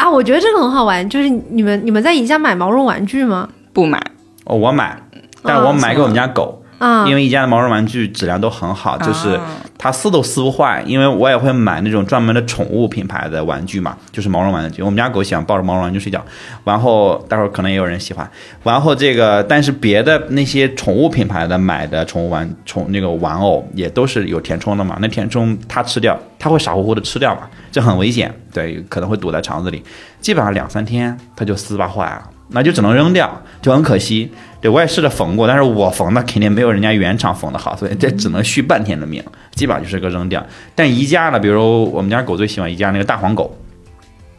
[0.00, 3.48] 啊，我觉得这个很好玩，就是你们你们在宜家买毛绒玩具吗？
[3.74, 4.02] 不买，
[4.44, 4.98] 哦，我买，
[5.42, 10.82] 但是我买给我们家狗，啊，因为宜家的毛绒玩具质量都很好，就是啊它撕都撕不坏。
[10.86, 14.82] 因为我也会买那种专门的宠物品牌的玩具嘛，就是毛绒玩具。
[14.82, 16.24] 我们家狗喜欢抱着毛绒玩具睡觉，
[16.64, 18.28] 然后待会儿可能也有人喜欢。
[18.62, 29.82] 然后这个，但是别的那些宠物品牌的买的宠物玩宠那个玩偶也都是有填充的嘛，那填充它吃掉，它会傻乎乎的吃掉嘛，这很危险，对，可能会堵在肠子里，
[30.18, 32.22] 基本上两三天它就撕吧坏了。
[32.50, 34.30] 那就只能扔掉，就很可惜。
[34.60, 40.44] 对我也试着缝过，但是我缝的肯定没有人家原厂缝的好，所以这只能续半天的命，基本上就是个扔掉。
[40.74, 43.56] 但宜家呢，比如我们家狗最喜欢宜家那个大黄狗，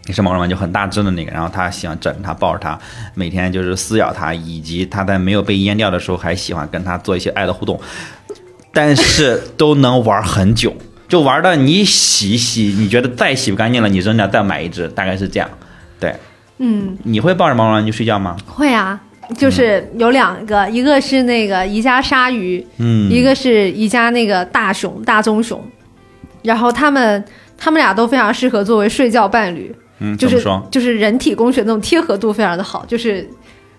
[0.06, 2.78] 也是毛绒玩具，很大只的那个，然后它喜欢枕它、抱着它，
[3.16, 7.80] 每天就是撕咬它，以及它在没有被阉掉的时候，还喜欢跟它做一些爱的互动，
[8.72, 10.72] 但是都能玩很久，
[11.08, 15.50] 就玩到你洗洗，你觉得再洗不干净了，你扔掉再买一只，大概是这样。
[16.00, 16.16] 对，
[16.64, 18.38] 嗯，你会抱着毛绒玩具睡觉吗？
[18.46, 19.02] 会啊，
[19.36, 25.60] 就是有两个，一个是那个宜家鲨鱼，嗯，一个是宜家那个大熊大棕熊，
[26.44, 27.26] 然后他们
[27.58, 30.40] 他们俩都非常适合作为睡觉伴侣，嗯，就是？
[30.70, 33.28] 就是人体工学那种贴合度非常的好，就是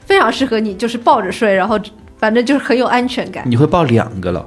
[0.05, 1.79] 非常适合你，就是抱着睡，然后
[2.18, 3.45] 反正就是很有安全感。
[3.47, 4.45] 你会抱两个了？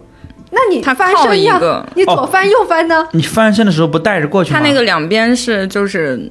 [0.52, 1.58] 那你他翻身呀
[1.96, 3.08] 你左翻右翻呢？
[3.14, 4.60] 你翻身的时候不带着过去吗？
[4.60, 6.30] 它那个两边是就是。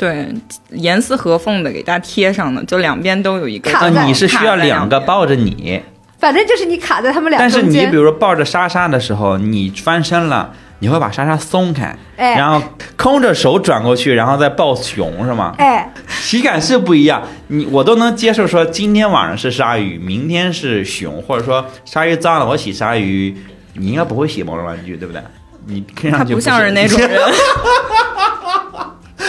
[0.00, 0.26] 对，
[0.70, 3.70] 严丝合缝的给它贴上的，就两边都有一个。
[3.70, 5.78] 啊，你是需要两个抱着你，
[6.18, 7.96] 反正就是你卡在他们俩但是你比。
[7.96, 12.62] 如说抱着莎莎的时候，你翻身了，你会把莎莎松开，哎然后
[12.96, 15.54] 空着手转过去，然后再抱熊是吗？
[15.58, 23.36] 哎，体感是不一样，你我都能接受说今天晚上是鲨鱼，明天是熊，或者说鲨鱼脏了我洗鲨鱼，
[23.74, 25.20] 你应该不会洗毛绒玩具对不对？
[25.66, 27.10] 你看上去它不像是那种人，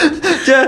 [0.46, 0.66] 这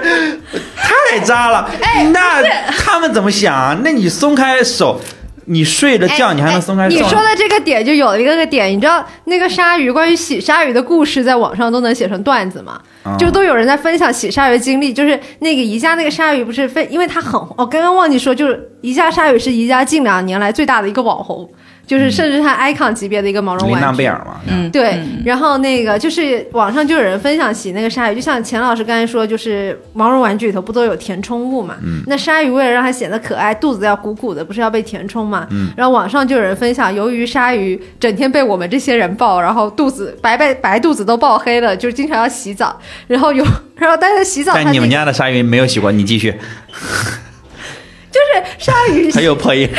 [0.75, 1.69] 太渣了。
[1.81, 2.41] 哎那
[2.77, 3.77] 他们怎么想啊？
[3.83, 4.99] 那你松开手，
[5.45, 6.95] 你睡着觉，哎你还能松开手？
[6.95, 12.79] 你说的这个点就有一个个点，你知道那个鲨鱼关于洗鲨鱼的故事，在网上都能写成段子吗？
[13.03, 21.49] 啊就都有人在分享洗鲨鱼经历，就是那个宜家那个鲨鱼不是非，因为它很，我刚刚忘记说，就是宜家鲨鱼是宜家近两年来最大的一个网红，
[21.85, 23.97] 就是甚至它 icon 级别的一个毛绒琳娜玩具。
[23.97, 31.75] 贝尔嘛，嗯，对，嗯然后那个就是网上就有人分享起那个鲨鱼，就像钱老师刚才说，就是毛绒玩具里头不都有填充物嘛？
[31.83, 35.45] 嗯那鲨鱼为了让它显得可爱，肚子要鼓鼓的，不是要被填充嘛？
[35.51, 46.31] 嗯然后网上就有人分享，由于鲨鱼整天被我们这些人抱，然后肚子白白白肚子都抱黑了，就是经常要洗澡，然后有， 然后但是洗澡它但你们家的鲨鱼没有洗过，你继续，
[48.09, 49.69] 就是鲨鱼很 有破音。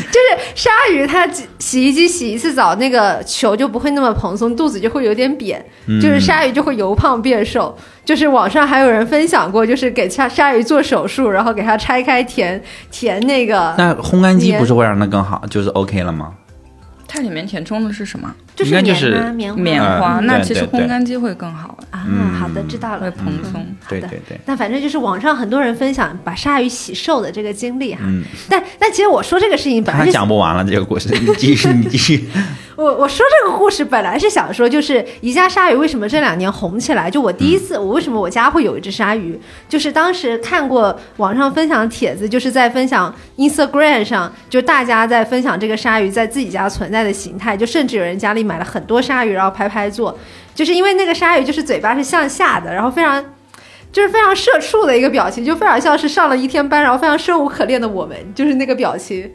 [0.12, 7.76] 就是鲨鱼，它洗洗衣机洗一次澡，那个球就不会那么蓬松，肚子就会有点扁，嗯就是鲨鱼就会由胖变瘦。
[8.04, 16.34] 就是网上还有人分享过，就是给鲨鲨鱼做手术，然后给它拆开填填那个，那烘干机不是会让它更好，就是 OK 了吗？
[17.14, 18.34] 它里面填充的是什么？
[18.56, 22.04] 就是应该就是棉花棉花，嗯那其实烘干机会更好，啊。
[22.08, 23.12] 嗯好的，知道了会了。
[23.12, 23.64] 蓬松。
[23.80, 32.24] 好的对对对，那反正就是网上很多人分享把鲨鱼洗瘦的这个经历哈，嗯，但但其实我说这个事情本来就是讲不完了这个故事，你继续，你继续。
[32.76, 37.10] 我我说这个故事本来是想说，就是宜家鲨鱼为什么这两年红起来？
[37.10, 39.40] 就我第一次，我为什么我家会有一只鲨鱼？
[39.68, 50.18] 就是当时看过网上分享的帖子，就是在分享 Instagram 上，就大家在分享这个鲨鱼在自己家存在的形态，就甚至有人家里买了很多鲨鱼，然后拍拍做，
[50.54, 53.24] 就是因为那个鲨鱼就是嘴巴是向下的，然后非常。
[53.94, 59.30] 就是非常社畜的一个表情，就非常像是上了一天班，然后非常生无可恋的我们，就是那个表情。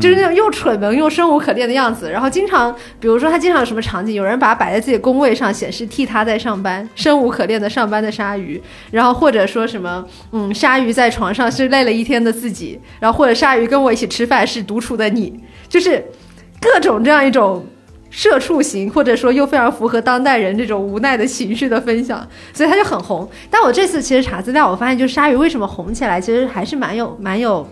[0.00, 2.10] 就是那种又蠢萌又生无可恋的样子。
[2.10, 8.58] 然后经常，比如说他经常有什么场景，有人把它摆在自己工位上，显示替他在上班，生无可恋的上班的鲨鱼。
[8.90, 15.38] 然后或者说什么，嗯，鲨鱼在床上是累了一天的自己，然后或者鲨鱼跟我一起吃饭是独处的你，
[15.68, 16.02] 就是
[16.58, 17.62] 各种这样一种。
[18.10, 23.28] 社畜型，或者说又非常符合当代人这种无奈的情绪的分享，所以它就很红。
[23.48, 27.66] 但我这次其实查资料，我发现就是鲨鱼为什么红起来，其实还是蛮有蛮有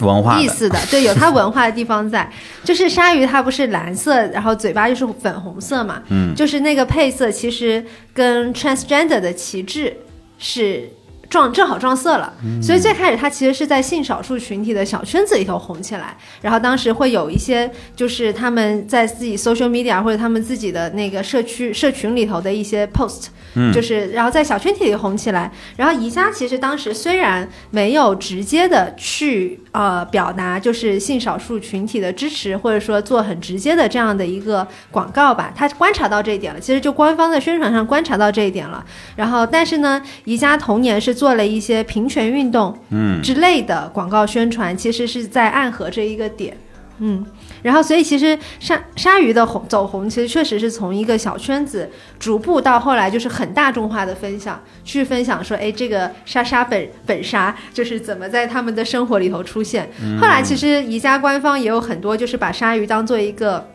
[0.00, 2.30] 文化，意思的，对，有它文化的地方在。
[2.64, 9.96] 就是鲨鱼它不是蓝色，然后嘴巴就是粉红色嘛，嗯，就是那个配色其实跟 transgender 的旗帜
[10.38, 10.90] 是。
[11.28, 25.50] 撞正好撞色了，所以最开始它其实是在性少数群体的小圈子里头红起来，然后当时会有一些就是他们在自己 social media 或者他们自己的那个社区社群里头的一些 post，嗯就是然后在小圈体里红起来。
[25.76, 36.60] 然后宜家其实当时虽然没有直接的去呃表达就是性少数群体的支持，或者说做很直接的这样的一个广告吧，他观察到这一点了。
[36.60, 38.84] 其实就官方在宣传上观察到这一点了。
[39.16, 46.56] 然后但是呢，宜家同年是做了一些平权运动嗯之类的广告宣传，其实是在暗合这一个点。
[46.98, 47.22] 嗯，
[47.62, 59.90] 然后所以其实鲨鲨鱼的红走红，其实确实是从一个小圈子逐步到后来就是很大众化的分享，去分享说，哎，这个莎莎本本鲨就是怎么在他们的生活里头出现。
[60.18, 63.68] 后来其实宜家官方也有很多就是把鲨鱼当做一个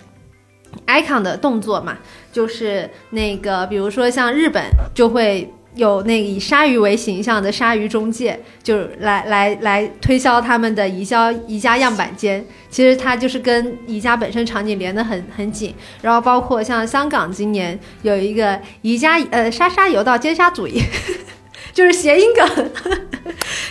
[0.88, 2.00] icon 的动作嘛，
[2.32, 4.64] 就是那个比如说像日本
[4.96, 5.54] 就会。
[5.76, 12.46] 有那个以鲨鱼为形象的鲨鱼中介，就是来来来推销他们的宜家宜家样板间。
[12.70, 15.74] 其实它就是跟宜家本身场景连得很很紧。
[16.02, 20.82] 然后包括像香港今年有一个宜家呃沙沙游到尖沙咀，
[21.72, 22.72] 就是谐音梗，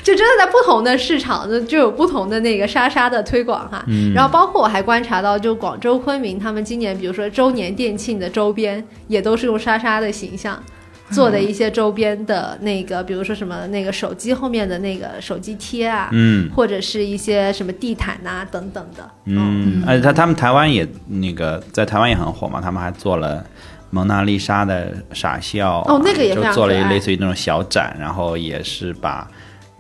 [0.03, 3.85] 就真的在不同的市场呢就有不同的那个沙沙的推广哈。
[3.89, 10.63] 嗯然后包括我还观察到，就广州昆明他们今年比如说周年店庆的周边也都是用沙沙的形象。
[11.11, 16.51] 做的一些周边的那个，比如说什么那个手机后面的那个手机贴啊，嗯。
[16.55, 19.09] 或者是一些什么地毯呐、等等的。
[19.25, 23.45] 嗯，而且他他们台湾也那个在台湾也很火嘛，他们还做了
[23.91, 29.29] 蒙娜丽莎的傻笑啊，哦那个也非就做了一类似于那种小展，然后也是把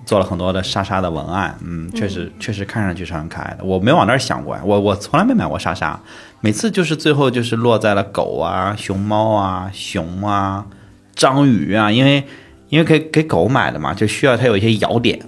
[0.07, 3.65] 做了很多的莎莎的文案，嗯，确实确实看上去是很可爱的。
[3.65, 5.99] 我没往那儿想过，我我从来没买过莎莎，
[6.41, 10.65] 每次就是最后就是落在了狗啊、熊猫啊、熊啊、
[11.21, 12.25] 章鱼啊，因为
[12.71, 15.21] 因为给给狗买的嘛，就需要它有一些咬点。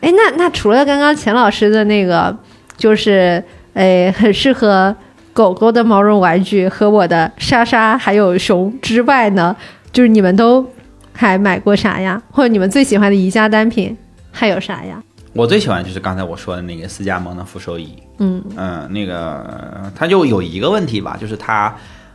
[0.00, 2.34] 哎，那那除了刚刚钱老师的那个，
[2.78, 4.96] 就是哎很适合
[5.34, 9.54] 狗狗的毛绒玩具和我的莎莎还有熊之外呢，
[9.92, 10.66] 就是你们都
[11.12, 12.22] 还买过啥呀？
[12.30, 13.94] 或者你们最喜欢的宜家单品
[14.32, 15.02] 还有啥呀？
[15.34, 21.74] 我最喜欢就是刚才我说的那个斯加蒙的扶手椅，嗯嗯，那个它就有一个问题吧，就是它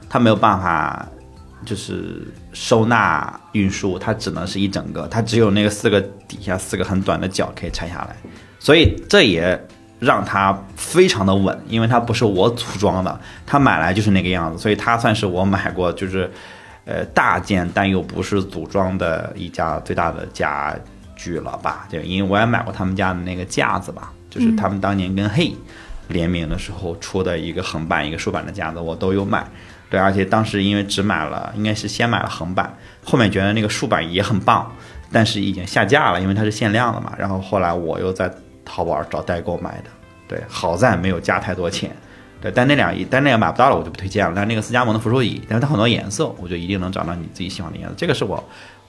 [0.10, 1.08] 它没有办法
[1.66, 8.16] 就是收纳运输，它只能是一整个，它只有那个四个底下四个很短的角可以拆下来，
[8.60, 9.60] 所以这也
[10.00, 16.30] 让它非常的稳，因为它不是我组装的，它买来就是那个样子，所以它算是我买过就是
[16.86, 20.76] 呃大件但又不是组装的一家最大的家
[21.16, 21.88] 具了吧？
[21.90, 25.54] 就因为我也买过他们家的那个架子吧，就是他们当年跟嘿。
[26.10, 29.48] 联名的时候出的一个横版一个竖版的架子，我都有买。
[29.90, 32.72] 对，而且当时因为只买了，应该是先买了横版，
[33.04, 34.72] 后面觉得那个竖版也很棒，
[35.12, 37.12] 但是已经下架了，因为它是限量的嘛。
[37.18, 38.32] 然后后来我又在
[38.64, 39.90] 淘宝找代购买的，
[40.28, 41.90] 对，好在没有加太多钱。
[42.40, 44.32] 对，但那两但那个买不到了，我就不推荐了。
[44.36, 48.42] 但那个斯加蒙的扶手椅，但是它很多颜色，我觉得一定能找到你自己喜欢的颜色，这个是我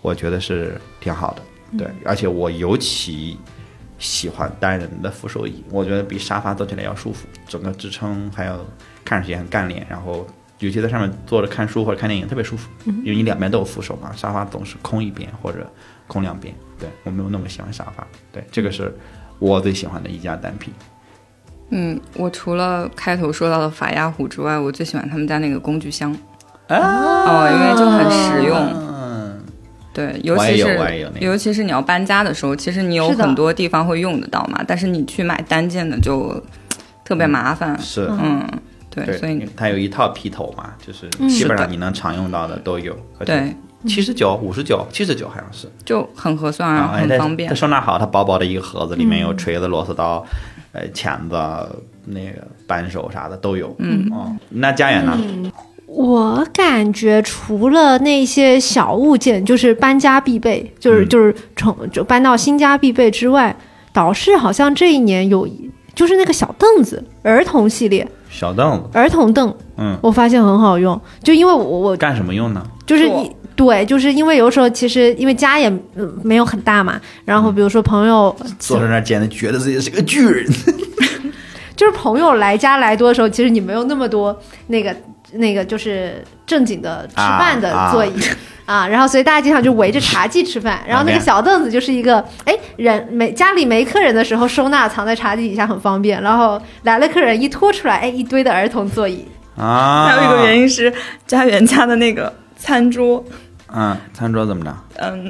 [0.03, 1.43] 我觉得是挺好的。
[1.79, 3.39] 对，而且我尤其
[3.99, 8.67] 喜欢单人的扶手椅，我觉得比沙发坐起来要舒服，整个支撑还有
[9.03, 10.27] 看上去也很干练，然后。
[10.61, 15.71] 尤其在上面坐着看书或者看电影特别舒服，因为你两边都有扶手嘛，沙发总是空一边或者
[16.07, 16.55] 空两边。
[16.79, 18.95] 对我没有那么喜欢沙发，对这个是
[19.39, 20.73] 我最喜欢的一家单品。
[21.71, 26.11] 嗯，我除了开头说到的法压虎之外，我最喜欢他们家那个工具箱，
[26.69, 28.59] 啊哦，因为就很实用。
[28.59, 29.41] 嗯，
[29.95, 36.43] 对，尤其是尤其是你要搬家的时候，其实你有很多地方会用得到嘛，但是你去买单件的就
[37.05, 37.79] 特别麻烦。
[37.79, 38.59] 是，嗯，对，
[38.91, 42.95] 对，所以它有一套批头嘛，就是嗯基本上你能常用到的都有。
[43.25, 43.55] 对，
[43.87, 45.71] 七十九、五十九、七十九好像是。
[45.85, 47.55] 就很合算啊，很方便它。
[47.55, 50.25] 收纳好，它薄薄的一个盒子，里面有嗯锤子、螺丝刀、
[50.73, 51.37] 呃钳子、
[52.07, 53.75] 那个扳手啥的都有。
[53.79, 55.19] 嗯哦，那家园呢？
[55.87, 63.57] 我感觉除了那些小物件，就是搬家必备，就是、嗯就是从就搬到新家必备之外，
[63.93, 65.49] 导师好像这一年有
[65.93, 72.65] 就是那个小凳子，儿童系列小凳子，儿童凳，嗯，我发现很好用，就因为我我干什么用呢？
[72.87, 80.47] 就是你对，就是因为有时候其实因为家也嗯没有很大嘛，然后比如说朋友坐在那儿简直觉得自己是个巨人。
[81.77, 84.95] 就是朋友来家来多的时候，其实你没有那么多那个
[85.33, 88.13] 那个就是正经的吃饭的啊座椅。
[88.67, 99.25] 啊然后所以大家经常就围着茶几吃饭， 然后那个小凳子就是一个哎人没家里没客人的时候收纳藏在茶几底下很方便，然后来了客人一拖出来，哎一堆的儿童座椅，
[99.57, 100.93] 啊，还有一个原因是
[101.27, 103.25] 家园家的那个餐桌，
[103.75, 104.73] 嗯，餐桌怎么着？
[105.01, 105.29] 嗯，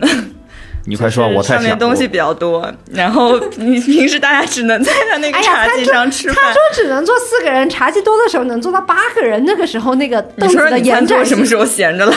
[0.90, 12.12] 你快说，我太想上面东西比较多，然后你平时大家只能在他那个茶几上吃饭他说只能坐四个人，茶几多的时候能坐到八个人，那个时候那个凳子的你餐桌延展性什么时候闲着了？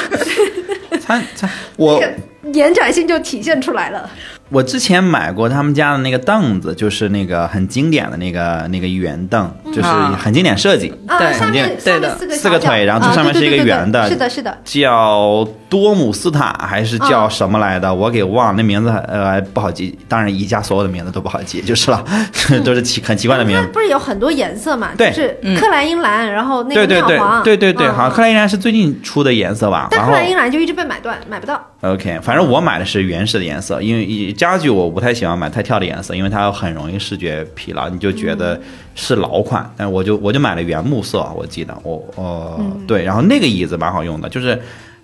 [0.90, 1.48] 我 餐餐
[1.78, 2.14] 我那个
[2.52, 4.10] 延展性就体现出来了。
[4.54, 17.92] 我之前买过他们家的那个凳子，就是那个很经典的那个那个圆凳，就是啊很经典设计，啊，对很经典对的四个腿然后这啊上面是一个圆的是的，是的，叫多姆斯塔还是叫嗯什么来的？
[17.94, 19.98] 我给忘了，那名字呃不好记。
[20.08, 22.06] 当然，宜家所有的名字都不好记，就是了，
[22.64, 23.68] 都是奇很奇怪的名字。
[23.74, 24.90] 不是有很多颜色嘛？
[24.96, 29.88] 对就是嗯克莱因蓝，然后那个对对对对对对，嗯好像克莱因蓝是最近出的颜色吧？
[29.90, 31.60] 但克莱因蓝就一直被买断，买不到。
[31.84, 38.60] OK，反正我买的是原始的颜色，因为以家具我不太喜欢买太跳的颜色，因为它很容易视觉疲劳，你就觉得
[38.96, 39.70] 是老款。
[39.76, 44.60] 但我就我就买了原木色，我记得我呃、对，然后那个椅子蛮好用的，就是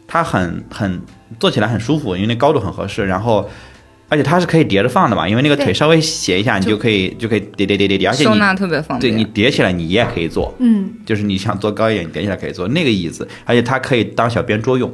[0.07, 1.01] 它很很
[1.39, 3.49] 坐起来很舒服，因为那高度很合适，然后。
[4.11, 9.15] 而且它是可以叠着放的嘛，因为那个腿稍微斜一下，你就可以就可以叠叠叠叠叠，而且收纳特别方便对。
[9.15, 14.91] 你叠起来你也可以坐，嗯，就是你想坐高一点，你叠起来可以坐那个椅子，而且它可以当小边桌用。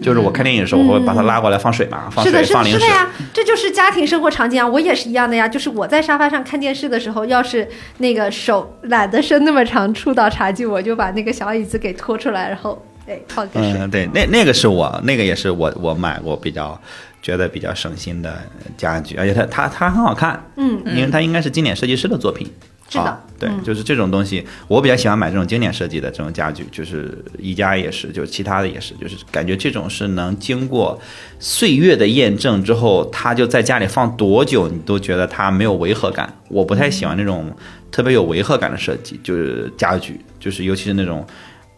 [0.00, 2.98] 就是我看电影的时候，我会把它拉过来放水嘛，放是的，水放零食是的是的。
[2.98, 4.66] 呀，这就是家庭生活场景啊。
[4.66, 13.74] 我也是一样的呀，就是我在沙发上看电视的时候，要是那个手懒得伸那么长触到茶几，我就把那个小椅子给拖出来，然后哎放个水。
[13.78, 16.80] 嗯，对，那那个是我，那个也是我我买过比较
[17.20, 18.34] 觉得比较省心的
[18.76, 22.50] 家具，而且它它它很好看，嗯，因为它应该是经典设计师的作品。
[22.90, 31.00] 是的啊对，嗯就是这种东西，我比较喜欢买这种经典设计的这种家具，就是宜家也是，就是其他的也是，就是感觉这种是能经过
[31.38, 36.30] 岁月的验证之后，它就在家里放多久，你都觉得它没有违和感。
[36.48, 37.50] 我不太喜欢那种
[37.92, 41.24] 特别有违和感的设计，就是家具，就是尤其是那种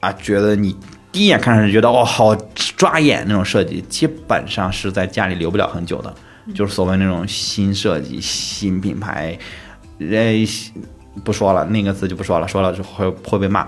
[0.01, 0.75] 啊，觉得你
[1.13, 2.35] 第一眼看上去觉得哦好
[2.77, 6.13] 抓眼那种设计，基本上是在家里留不了很久的。
[6.57, 9.39] 就是所谓那种新设计、新品牌，
[10.01, 10.45] 呃，
[11.25, 13.67] 不说了，那个字就不说了，说了之后会会被骂。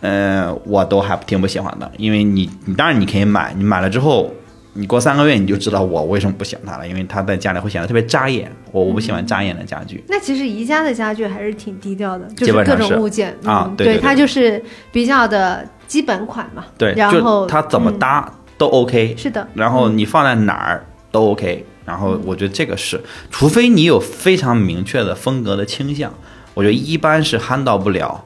[0.00, 4.30] 呃，我都还挺不喜欢的，因为你你当然你可以买，你买了之后，
[4.74, 10.04] 你过三个月你就知道我为什么不喜欢它了，因为它在家里会显得特别扎眼，我我不喜欢扎眼的家具。
[10.08, 14.62] 那其实宜家的家具还是挺低调的，就是各种物件嗯，啊对它就是
[14.92, 16.64] 比较的基本款嘛。
[16.76, 23.00] 对，然后就它怎么嗯搭都 OK，、是的，然后你放在哪儿都 OK，然后我觉得这个是，
[23.30, 26.12] 除非你有非常明确的风格的倾向，
[26.56, 28.18] 我觉得一般是 handle 到不了，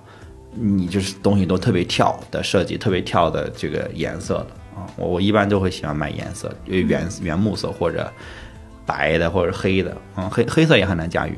[0.54, 8.08] 你就是东西都特别跳的设计，特别跳的这个颜色的啊，我我一般都会喜欢买颜色，原原木色或者
[8.86, 11.36] 白的或者黑的，嗯，黑黑色也很难驾驭，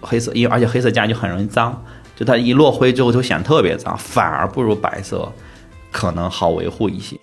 [0.00, 1.82] 黑色因为而且黑色家具很容易脏。
[2.16, 5.28] 就它一落灰之后就显得特别脏，反而不如白色
[5.90, 7.18] 可能好维护一些。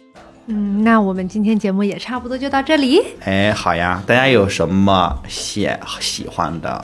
[0.48, 3.02] 嗯，那我们今天节目也差不多就到这里。
[3.22, 5.70] 哎，好呀，大家有什么喜
[6.02, 6.84] 喜欢的，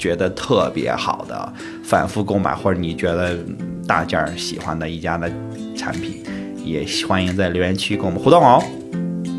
[0.00, 1.52] 觉得特别好的，
[1.84, 3.36] 反复购买或者你觉得
[3.86, 5.30] 大件儿喜欢的一家的
[5.76, 6.24] 产品，
[6.64, 8.60] 也欢迎在留言区跟我们互动哦。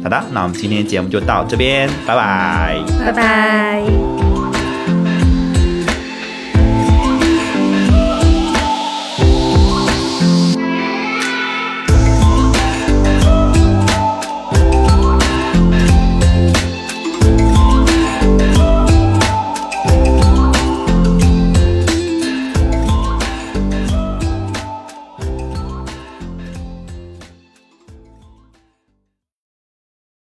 [0.03, 2.79] 好的，那我们今天节目就到这边，拜拜。
[3.03, 4.40] 拜拜。